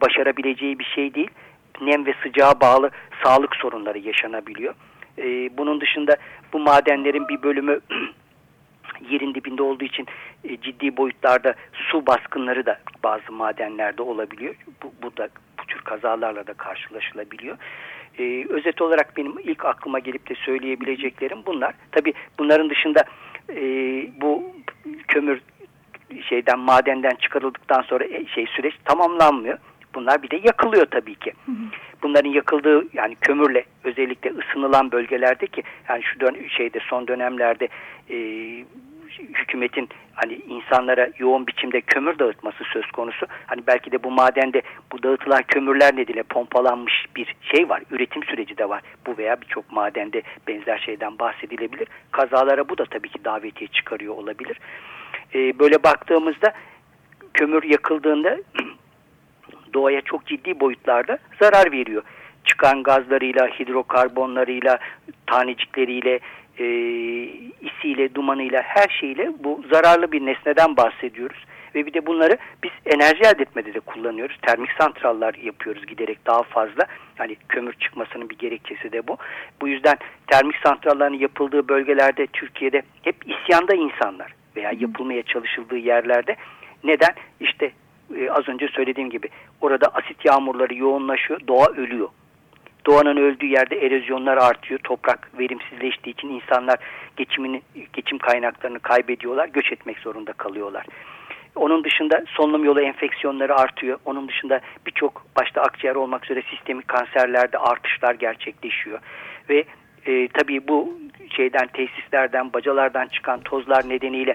başarabileceği 0.00 0.78
bir 0.78 0.84
şey 0.84 1.14
değil. 1.14 1.30
Nem 1.80 2.06
ve 2.06 2.14
sıcağa 2.22 2.60
bağlı 2.60 2.90
sağlık 3.24 3.56
sorunları 3.56 3.98
yaşanabiliyor. 3.98 4.74
E, 5.18 5.56
bunun 5.58 5.80
dışında 5.80 6.16
bu 6.52 6.58
madenlerin 6.58 7.28
bir 7.28 7.42
bölümü 7.42 7.80
yerin 9.10 9.34
dibinde 9.34 9.62
olduğu 9.62 9.84
için 9.84 10.06
e, 10.44 10.56
ciddi 10.56 10.96
boyutlarda 10.96 11.54
su 11.72 12.06
baskınları 12.06 12.66
da 12.66 12.78
bazı 13.04 13.32
madenlerde 13.32 14.02
olabiliyor. 14.02 14.54
Bu, 14.82 14.92
bu 15.02 15.16
da 15.16 15.28
bu 15.60 15.66
tür 15.66 15.80
kazalarla 15.80 16.46
da 16.46 16.52
karşılaşılabiliyor. 16.52 17.56
E, 18.18 18.46
özet 18.48 18.82
olarak 18.82 19.16
benim 19.16 19.38
ilk 19.38 19.64
aklıma 19.64 19.98
gelip 19.98 20.30
de 20.30 20.34
söyleyebileceklerim 20.34 21.38
bunlar. 21.46 21.74
Tabi 21.92 22.12
bunların 22.38 22.70
dışında 22.70 23.04
e, 23.50 23.62
bu 24.20 24.42
kömür 25.08 25.40
şeyden 26.28 26.58
madenden 26.58 27.14
çıkarıldıktan 27.14 27.82
sonra 27.82 28.04
e, 28.04 28.26
şey 28.26 28.46
süreç 28.46 28.74
tamamlanmıyor. 28.84 29.58
Bunlar 29.94 30.22
bir 30.22 30.30
de 30.30 30.40
yakılıyor 30.44 30.86
tabii 30.86 31.14
ki. 31.14 31.32
Bunların 32.02 32.30
yakıldığı 32.30 32.84
yani 32.92 33.14
kömürle 33.14 33.64
özellikle 33.84 34.30
ısınılan 34.30 34.92
bölgelerdeki 34.92 35.62
yani 35.88 36.02
şu 36.02 36.20
dön 36.20 36.36
şeyde 36.48 36.80
son 36.80 37.08
dönemlerde 37.08 37.68
e, 38.10 38.16
hükümetin 39.18 39.88
hani 40.14 40.34
insanlara 40.34 41.08
yoğun 41.18 41.46
biçimde 41.46 41.80
kömür 41.80 42.18
dağıtması 42.18 42.64
söz 42.72 42.86
konusu. 42.86 43.26
Hani 43.46 43.62
belki 43.66 43.92
de 43.92 44.02
bu 44.02 44.10
madende 44.10 44.62
bu 44.92 45.02
dağıtılan 45.02 45.42
kömürler 45.42 45.96
nedeniyle 45.96 46.22
pompalanmış 46.22 47.06
bir 47.16 47.36
şey 47.54 47.68
var. 47.68 47.82
Üretim 47.90 48.24
süreci 48.24 48.58
de 48.58 48.68
var. 48.68 48.82
Bu 49.06 49.18
veya 49.18 49.40
birçok 49.40 49.72
madende 49.72 50.22
benzer 50.48 50.78
şeyden 50.78 51.18
bahsedilebilir. 51.18 51.88
Kazalara 52.10 52.68
bu 52.68 52.78
da 52.78 52.84
tabii 52.84 53.08
ki 53.08 53.24
davetiye 53.24 53.68
çıkarıyor 53.68 54.14
olabilir. 54.14 54.60
E, 55.34 55.58
böyle 55.58 55.82
baktığımızda 55.82 56.52
kömür 57.34 57.62
yakıldığında 57.62 58.36
doğaya 59.74 60.00
çok 60.00 60.26
ciddi 60.26 60.60
boyutlarda 60.60 61.18
zarar 61.40 61.72
veriyor. 61.72 62.02
Çıkan 62.44 62.82
gazlarıyla, 62.82 63.46
hidrokarbonlarıyla, 63.46 64.78
tanecikleriyle, 65.26 66.20
e, 66.58 66.64
isiyle, 67.84 68.14
dumanıyla, 68.14 68.62
her 68.62 68.88
şeyle 69.00 69.32
bu 69.44 69.60
zararlı 69.72 70.12
bir 70.12 70.26
nesneden 70.26 70.76
bahsediyoruz. 70.76 71.44
Ve 71.74 71.86
bir 71.86 71.94
de 71.94 72.06
bunları 72.06 72.36
biz 72.62 72.70
enerji 72.86 73.20
elde 73.24 73.42
etmede 73.42 73.74
de 73.74 73.80
kullanıyoruz. 73.80 74.36
Termik 74.42 74.70
santrallar 74.78 75.34
yapıyoruz 75.34 75.86
giderek 75.86 76.26
daha 76.26 76.42
fazla. 76.42 76.86
Hani 77.18 77.36
kömür 77.48 77.72
çıkmasının 77.72 78.30
bir 78.30 78.38
gerekçesi 78.38 78.92
de 78.92 79.08
bu. 79.08 79.16
Bu 79.60 79.68
yüzden 79.68 79.96
termik 80.26 80.56
santralların 80.56 81.14
yapıldığı 81.14 81.68
bölgelerde 81.68 82.26
Türkiye'de 82.26 82.82
hep 83.02 83.16
isyanda 83.26 83.74
insanlar 83.74 84.34
veya 84.56 84.72
yapılmaya 84.78 85.22
çalışıldığı 85.22 85.78
yerlerde 85.78 86.36
neden? 86.84 87.14
İşte 87.40 87.72
e, 88.16 88.30
az 88.30 88.48
önce 88.48 88.68
söylediğim 88.68 89.10
gibi 89.10 89.28
orada 89.60 89.86
asit 89.86 90.24
yağmurları 90.24 90.74
yoğunlaşıyor, 90.74 91.40
doğa 91.48 91.66
ölüyor. 91.66 92.08
Doğanın 92.86 93.16
öldüğü 93.16 93.46
yerde 93.46 93.86
erozyonlar 93.86 94.36
artıyor, 94.36 94.80
toprak 94.84 95.30
verimsizleştiği 95.38 96.12
için 96.12 96.28
insanlar 96.28 96.78
geçimini, 97.16 97.62
geçim 97.92 98.18
kaynaklarını 98.18 98.80
kaybediyorlar, 98.80 99.48
göç 99.48 99.72
etmek 99.72 99.98
zorunda 99.98 100.32
kalıyorlar. 100.32 100.86
Onun 101.56 101.84
dışında 101.84 102.24
solunum 102.26 102.64
yolu 102.64 102.80
enfeksiyonları 102.80 103.56
artıyor. 103.56 103.98
Onun 104.04 104.28
dışında 104.28 104.60
birçok 104.86 105.26
başta 105.36 105.62
akciğer 105.62 105.94
olmak 105.94 106.24
üzere 106.24 106.42
sistemik 106.50 106.88
kanserlerde 106.88 107.58
artışlar 107.58 108.14
gerçekleşiyor. 108.14 108.98
Ve 109.48 109.64
e, 110.06 110.28
tabii 110.28 110.68
bu 110.68 110.98
şeyden 111.36 111.66
tesislerden, 111.66 112.52
bacalardan 112.52 113.06
çıkan 113.06 113.40
tozlar 113.40 113.88
nedeniyle 113.88 114.34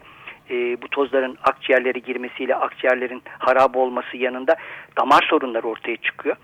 e, 0.50 0.82
bu 0.82 0.88
tozların 0.88 1.38
akciğerlere 1.44 2.00
girmesiyle 2.00 2.56
akciğerlerin 2.56 3.22
harap 3.40 3.78
olması 3.78 4.18
yanında 4.18 4.56
damar 4.98 5.28
sorunları 5.30 5.68
ortaya 5.68 5.98
çıkıyor. 5.98 6.36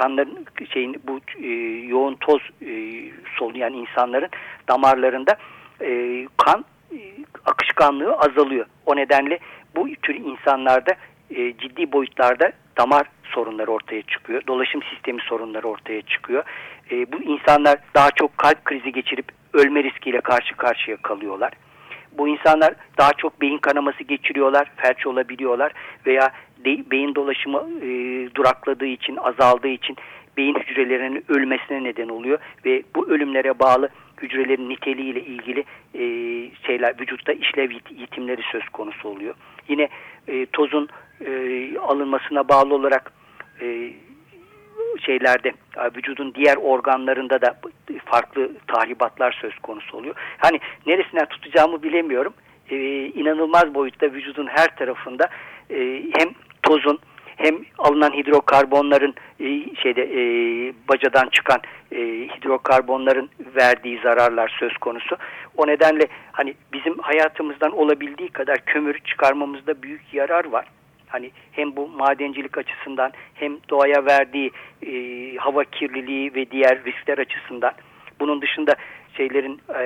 Kanların 0.00 0.46
şeyin 0.72 1.02
bu 1.06 1.20
e, 1.42 1.48
yoğun 1.86 2.14
toz 2.14 2.40
e, 2.62 2.72
soluyan 3.38 3.72
insanların 3.72 4.28
damarlarında 4.68 5.36
e, 5.82 6.26
kan 6.36 6.64
e, 6.92 6.98
akışkanlığı 7.44 8.14
azalıyor. 8.16 8.66
O 8.86 8.96
nedenle 8.96 9.38
bu 9.76 9.88
tür 10.02 10.14
insanlarda 10.14 10.94
e, 11.30 11.56
ciddi 11.58 11.92
boyutlarda 11.92 12.52
damar 12.78 13.06
sorunları 13.24 13.70
ortaya 13.70 14.02
çıkıyor. 14.02 14.42
Dolaşım 14.46 14.82
sistemi 14.82 15.20
sorunları 15.22 15.68
ortaya 15.68 16.02
çıkıyor. 16.02 16.44
E, 16.90 17.12
bu 17.12 17.22
insanlar 17.22 17.78
daha 17.94 18.10
çok 18.10 18.38
kalp 18.38 18.64
krizi 18.64 18.92
geçirip 18.92 19.26
ölme 19.52 19.84
riskiyle 19.84 20.20
karşı 20.20 20.56
karşıya 20.56 20.96
kalıyorlar. 20.96 21.52
Bu 22.12 22.28
insanlar 22.28 22.74
daha 22.98 23.12
çok 23.12 23.40
beyin 23.40 23.58
kanaması 23.58 24.04
geçiriyorlar, 24.04 24.70
felç 24.76 25.06
olabiliyorlar 25.06 25.72
veya 26.06 26.30
de, 26.64 26.90
beyin 26.90 27.14
dolaşımı 27.14 27.68
e, 27.82 27.88
durakladığı 28.34 28.86
için, 28.86 29.16
azaldığı 29.16 29.68
için 29.68 29.96
beyin 30.36 30.54
hücrelerinin 30.54 31.24
ölmesine 31.28 31.84
neden 31.84 32.08
oluyor 32.08 32.38
ve 32.64 32.82
bu 32.94 33.08
ölümlere 33.08 33.58
bağlı 33.58 33.88
hücrelerin 34.22 34.68
niteliğiyle 34.68 35.20
ilgili 35.20 35.64
e, 35.94 36.04
şeyler 36.66 37.00
vücutta 37.00 37.32
işlev 37.32 37.70
yitimleri 37.90 38.42
söz 38.52 38.68
konusu 38.68 39.08
oluyor. 39.08 39.34
Yine 39.68 39.88
e, 40.28 40.46
tozun 40.46 40.88
e, 41.26 41.78
alınmasına 41.78 42.48
bağlı 42.48 42.74
olarak 42.74 43.12
e, 43.60 43.92
şeylerde 45.06 45.52
vücudun 45.96 46.34
diğer 46.34 46.56
organlarında 46.56 47.42
da 47.42 47.60
farklı 48.04 48.50
tahribatlar 48.66 49.38
söz 49.40 49.58
konusu 49.58 49.96
oluyor. 49.96 50.14
Hani 50.38 50.60
neresinden 50.86 51.26
tutacağımı 51.26 51.82
bilemiyorum. 51.82 52.34
Ee, 52.70 53.06
inanılmaz 53.06 53.74
boyutta 53.74 54.06
vücudun 54.06 54.46
her 54.46 54.76
tarafında 54.76 55.28
e, 55.70 56.02
hem 56.18 56.28
tozun 56.62 56.98
hem 57.36 57.54
alınan 57.78 58.12
hidrokarbonların 58.12 59.14
e, 59.40 59.74
şeyde 59.82 60.02
e, 60.02 60.22
bacadan 60.88 61.28
çıkan 61.28 61.60
e, 61.92 61.98
hidrokarbonların 62.36 63.30
verdiği 63.56 64.00
zararlar 64.02 64.56
söz 64.60 64.76
konusu. 64.76 65.16
O 65.56 65.66
nedenle 65.66 66.06
hani 66.32 66.54
bizim 66.72 66.98
hayatımızdan 66.98 67.72
olabildiği 67.72 68.28
kadar 68.28 68.64
kömür 68.64 68.98
çıkarmamızda 68.98 69.82
büyük 69.82 70.14
yarar 70.14 70.44
var. 70.44 70.66
Hani 71.06 71.30
hem 71.52 71.76
bu 71.76 71.88
madencilik 71.88 72.58
açısından 72.58 73.12
hem 73.34 73.58
doğaya 73.70 74.06
verdiği 74.06 74.50
e, 74.86 74.92
hava 75.36 75.64
kirliliği 75.64 76.34
ve 76.34 76.50
diğer 76.50 76.84
riskler 76.84 77.18
açısından. 77.18 77.72
Bunun 78.20 78.42
dışında 78.42 78.74
şeylerin 79.16 79.60
e, 79.78 79.84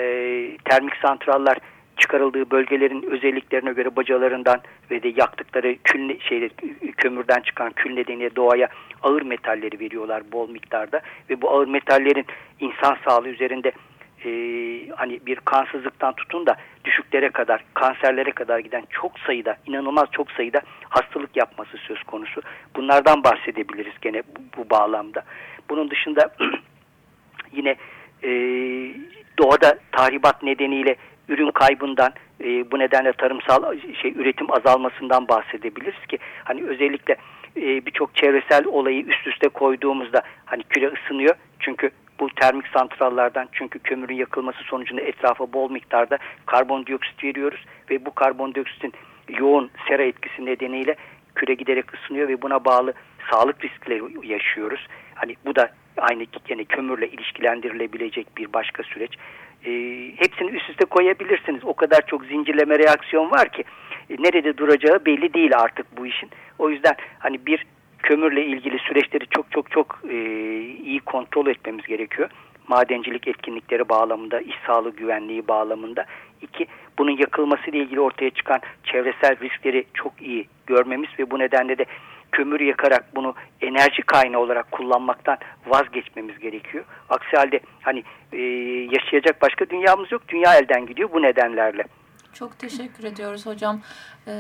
termik 0.65 0.97
santrallar 0.97 1.59
çıkarıldığı 1.97 2.51
bölgelerin 2.51 3.03
özelliklerine 3.03 3.73
göre 3.73 3.97
bacalarından 3.97 4.61
ve 4.91 5.03
de 5.03 5.13
yaktıkları 5.17 5.77
kül 5.85 6.21
şeyler 6.21 6.51
kömürden 6.97 7.41
çıkan 7.41 7.73
kül 7.73 7.95
nedeniyle 7.95 8.37
doğaya 8.37 8.69
ağır 9.03 9.23
metalleri 9.23 9.81
veriyorlar 9.81 10.23
bol 10.33 10.51
miktarda 10.51 11.01
ve 11.31 11.43
bu 11.43 11.51
ağır 11.51 11.69
metallerin 11.69 12.27
insan 12.61 12.97
sağlığı 13.05 13.29
üzerinde 13.29 13.73
e, 14.25 14.31
hani 14.97 15.27
bir 15.27 15.37
kansızlıktan 15.37 16.13
tutun 16.13 16.47
da 16.47 16.57
düşüklere 16.85 17.31
kadar, 17.31 17.65
kanserlere 17.75 18.31
kadar 18.31 18.59
giden 18.59 18.85
çok 18.91 19.19
sayıda, 19.19 19.57
inanılmaz 19.67 20.09
çok 20.13 20.31
sayıda 20.31 20.61
hastalık 20.89 21.37
yapması 21.37 21.77
söz 21.77 22.03
konusu. 22.03 22.43
Bunlardan 22.77 23.25
bahsedebiliriz 23.25 23.95
gene 24.01 24.23
bu, 24.23 24.41
bu 24.57 24.71
bağlamda. 24.71 25.23
Bunun 25.71 25.91
dışında 25.91 26.35
yine 27.53 27.77
e, 28.23 28.31
doğada 29.39 29.79
tahribat 29.93 30.43
nedeniyle 30.43 30.97
ürün 31.29 31.51
kaybından 31.51 32.13
e, 32.41 32.71
bu 32.71 32.79
nedenle 32.79 33.13
tarımsal 33.13 33.79
şey 34.03 34.13
üretim 34.17 34.53
azalmasından 34.53 35.29
bahsedebiliriz 35.29 36.07
ki 36.07 36.19
hani 36.45 36.65
özellikle 36.65 37.17
e, 37.57 37.87
birçok 37.87 38.15
çevresel 38.15 38.65
olayı 38.67 39.03
üst 39.05 39.27
üste 39.27 39.49
koyduğumuzda 39.49 40.23
hani 40.45 40.63
küre 40.63 40.93
ısınıyor 40.93 41.35
çünkü 41.61 41.91
bu 42.21 42.29
termik 42.29 42.67
santrallardan 42.67 43.49
çünkü 43.53 43.79
kömürün 43.79 44.15
yakılması 44.15 44.63
sonucunda 44.65 45.03
etrafa 45.03 45.53
bol 45.53 45.71
miktarda 45.71 46.19
karbondioksit 46.47 47.25
veriyoruz 47.25 47.65
ve 47.91 48.07
bu 48.07 48.15
karbondioksitin 48.15 48.93
yoğun 49.29 49.71
sera 49.89 50.03
etkisi 50.03 50.47
nedeniyle 50.47 50.97
küre 51.35 51.55
giderek 51.55 51.95
ısınıyor 51.95 52.29
ve 52.29 52.43
buna 52.43 52.65
bağlı 52.65 52.95
sağlık 53.31 53.65
riskleri 53.65 54.29
yaşıyoruz. 54.33 54.87
Hani 55.15 55.37
bu 55.47 55.57
da 55.57 55.71
aynı 55.97 56.27
yani 56.49 56.65
kömürle 56.65 57.09
ilişkilendirilebilecek 57.09 58.37
bir 58.37 58.53
başka 58.53 58.83
süreç. 58.83 59.15
E, 59.67 59.71
hepsini 60.17 60.51
üst 60.51 60.71
üste 60.71 60.85
koyabilirsiniz. 60.85 61.65
O 61.65 61.75
kadar 61.75 62.07
çok 62.07 62.25
zincirleme 62.25 62.79
reaksiyon 62.79 63.31
var 63.31 63.49
ki 63.49 63.65
e, 64.11 64.15
nerede 64.19 64.57
duracağı 64.57 65.05
belli 65.05 65.35
değil 65.35 65.59
artık 65.59 65.97
bu 65.97 66.07
işin. 66.07 66.31
O 66.59 66.71
yüzden 66.71 66.95
hani 67.19 67.47
bir 67.47 67.67
kömürle 67.99 68.47
ilgili 68.47 68.79
süreçleri 68.79 69.27
çok 69.31 69.51
çok 69.51 69.71
çok 69.71 70.01
e, 70.11 70.17
iyi 70.61 71.01
kontrol 71.01 71.47
etmemiz 71.47 71.87
gerekiyor. 71.87 72.31
Madencilik 72.69 73.29
etkinlikleri 73.29 73.89
bağlamında, 73.89 74.41
iş 74.41 74.55
sağlığı 74.67 74.97
güvenliği 74.97 75.49
bağlamında. 75.49 76.05
İki, 76.43 76.67
bunun 76.99 77.17
yakılması 77.17 77.71
ile 77.71 77.79
ilgili 77.79 78.01
ortaya 78.01 78.31
çıkan 78.31 78.61
çevresel 78.85 79.41
riskleri 79.41 79.85
çok 79.95 80.13
iyi 80.23 80.47
görmemiz 80.67 81.09
ve 81.19 81.31
bu 81.31 81.39
nedenle 81.39 81.79
de 81.79 81.85
kömür 82.35 82.61
yakarak 82.61 83.05
bunu 83.17 83.35
enerji 83.61 84.03
kaynağı 84.03 84.41
olarak 84.41 84.73
kullanmaktan 84.73 85.39
vazgeçmemiz 85.67 86.39
gerekiyor. 86.39 86.85
Aksi 87.09 87.37
halde 87.37 87.61
hani 87.83 88.05
e, 88.33 88.39
yaşayacak 88.97 89.43
başka 89.43 89.71
dünyamız 89.71 90.13
yok. 90.13 90.23
Dünya 90.29 90.55
elden 90.55 90.87
gidiyor 90.87 91.13
bu 91.13 91.23
nedenlerle. 91.23 91.85
Çok 92.33 92.59
teşekkür 92.59 93.05
ediyoruz 93.05 93.47
hocam. 93.47 93.81
E, 94.27 94.33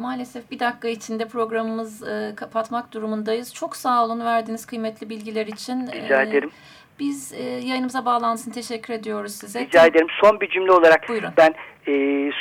maalesef 0.00 0.50
bir 0.50 0.58
dakika 0.58 0.88
içinde 0.88 1.28
programımız 1.28 2.08
e, 2.08 2.32
kapatmak 2.36 2.92
durumundayız. 2.92 3.54
Çok 3.54 3.76
sağ 3.76 4.04
olun 4.04 4.24
verdiğiniz 4.24 4.66
kıymetli 4.66 5.10
bilgiler 5.10 5.46
için. 5.46 5.86
Rica 5.86 6.22
e, 6.22 6.28
ederim. 6.28 6.50
Biz 6.98 7.32
e, 7.32 7.42
yayınımıza 7.42 8.04
bağlansın 8.04 8.50
teşekkür 8.50 8.94
ediyoruz 8.94 9.32
size. 9.32 9.60
Rica 9.60 9.86
ederim. 9.86 10.06
Son 10.20 10.40
bir 10.40 10.48
cümle 10.48 10.72
olarak 10.72 11.08
Buyurun. 11.08 11.30
ben 11.36 11.54
e, 11.88 11.92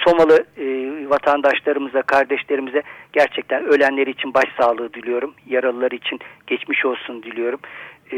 Somalı 0.06 0.46
e, 0.58 0.66
vatandaşlarımıza, 1.10 2.02
kardeşlerimize 2.02 2.84
gerçekten 3.14 3.64
ölenler 3.64 4.08
için 4.08 4.34
başsağlığı 4.34 4.94
diliyorum. 4.94 5.34
Yaralılar 5.50 5.92
için 5.92 6.20
geçmiş 6.48 6.86
olsun 6.86 7.24
diliyorum. 7.24 7.60
E, 8.12 8.18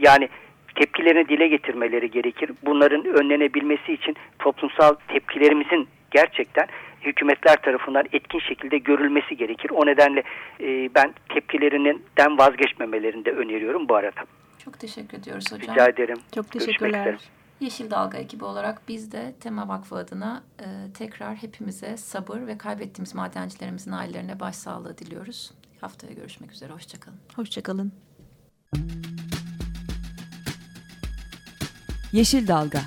yani 0.00 0.28
tepkilerini 0.74 1.28
dile 1.28 1.48
getirmeleri 1.48 2.10
gerekir. 2.10 2.50
Bunların 2.62 3.04
önlenebilmesi 3.04 3.92
için 3.92 4.16
toplumsal 4.38 4.94
tepkilerimizin 5.08 5.88
gerçekten 6.10 6.66
hükümetler 7.02 7.56
tarafından 7.56 8.04
etkin 8.12 8.38
şekilde 8.38 8.78
görülmesi 8.78 9.36
gerekir. 9.36 9.70
O 9.70 9.86
nedenle 9.86 10.22
e, 10.60 10.90
ben 10.94 11.14
tepkilerinden 11.28 12.38
vazgeçmemelerini 12.38 13.24
de 13.24 13.32
öneriyorum 13.32 13.88
bu 13.88 13.96
arada. 13.96 14.20
Çok 14.66 14.78
teşekkür 14.78 15.18
ediyoruz 15.18 15.52
hocam. 15.52 15.74
Rica 15.74 15.88
ederim. 15.88 16.18
Çok 16.34 16.50
teşekkürler. 16.50 17.20
Yeşil 17.60 17.90
Dalga 17.90 18.18
ekibi 18.18 18.44
olarak 18.44 18.88
biz 18.88 19.12
de 19.12 19.34
Tema 19.40 19.68
Vakfı 19.68 19.96
adına 19.96 20.42
e, 20.60 20.92
tekrar 20.94 21.34
hepimize 21.34 21.96
sabır 21.96 22.46
ve 22.46 22.58
kaybettiğimiz 22.58 23.14
madencilerimizin 23.14 23.90
ailelerine 23.90 24.40
başsağlığı 24.40 24.98
diliyoruz. 24.98 25.52
Haftaya 25.80 26.12
görüşmek 26.12 26.52
üzere. 26.52 26.72
Hoşçakalın. 26.72 27.18
Hoşçakalın. 27.36 27.92
Yeşil 32.12 32.48
Dalga 32.48 32.80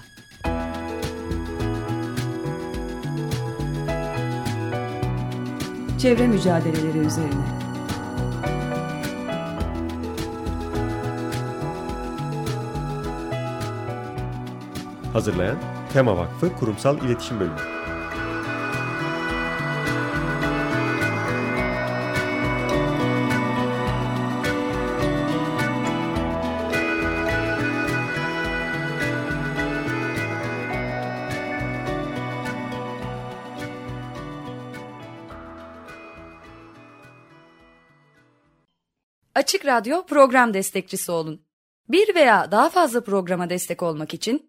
Çevre 6.00 6.28
mücadeleleri 6.28 6.98
üzerine 6.98 7.59
Hazırlayan 15.20 15.58
Tema 15.94 16.18
Vakfı 16.18 16.56
Kurumsal 16.56 16.98
İletişim 16.98 17.40
Bölümü. 17.40 17.56
Açık 39.36 39.66
Radyo 39.66 40.06
program 40.06 40.54
destekçisi 40.54 41.12
olun. 41.12 41.42
Bir 41.90 42.16
veya 42.16 42.52
daha 42.52 42.70
fazla 42.70 43.04
programa 43.04 43.50
destek 43.50 43.84
olmak 43.84 44.14
için 44.14 44.49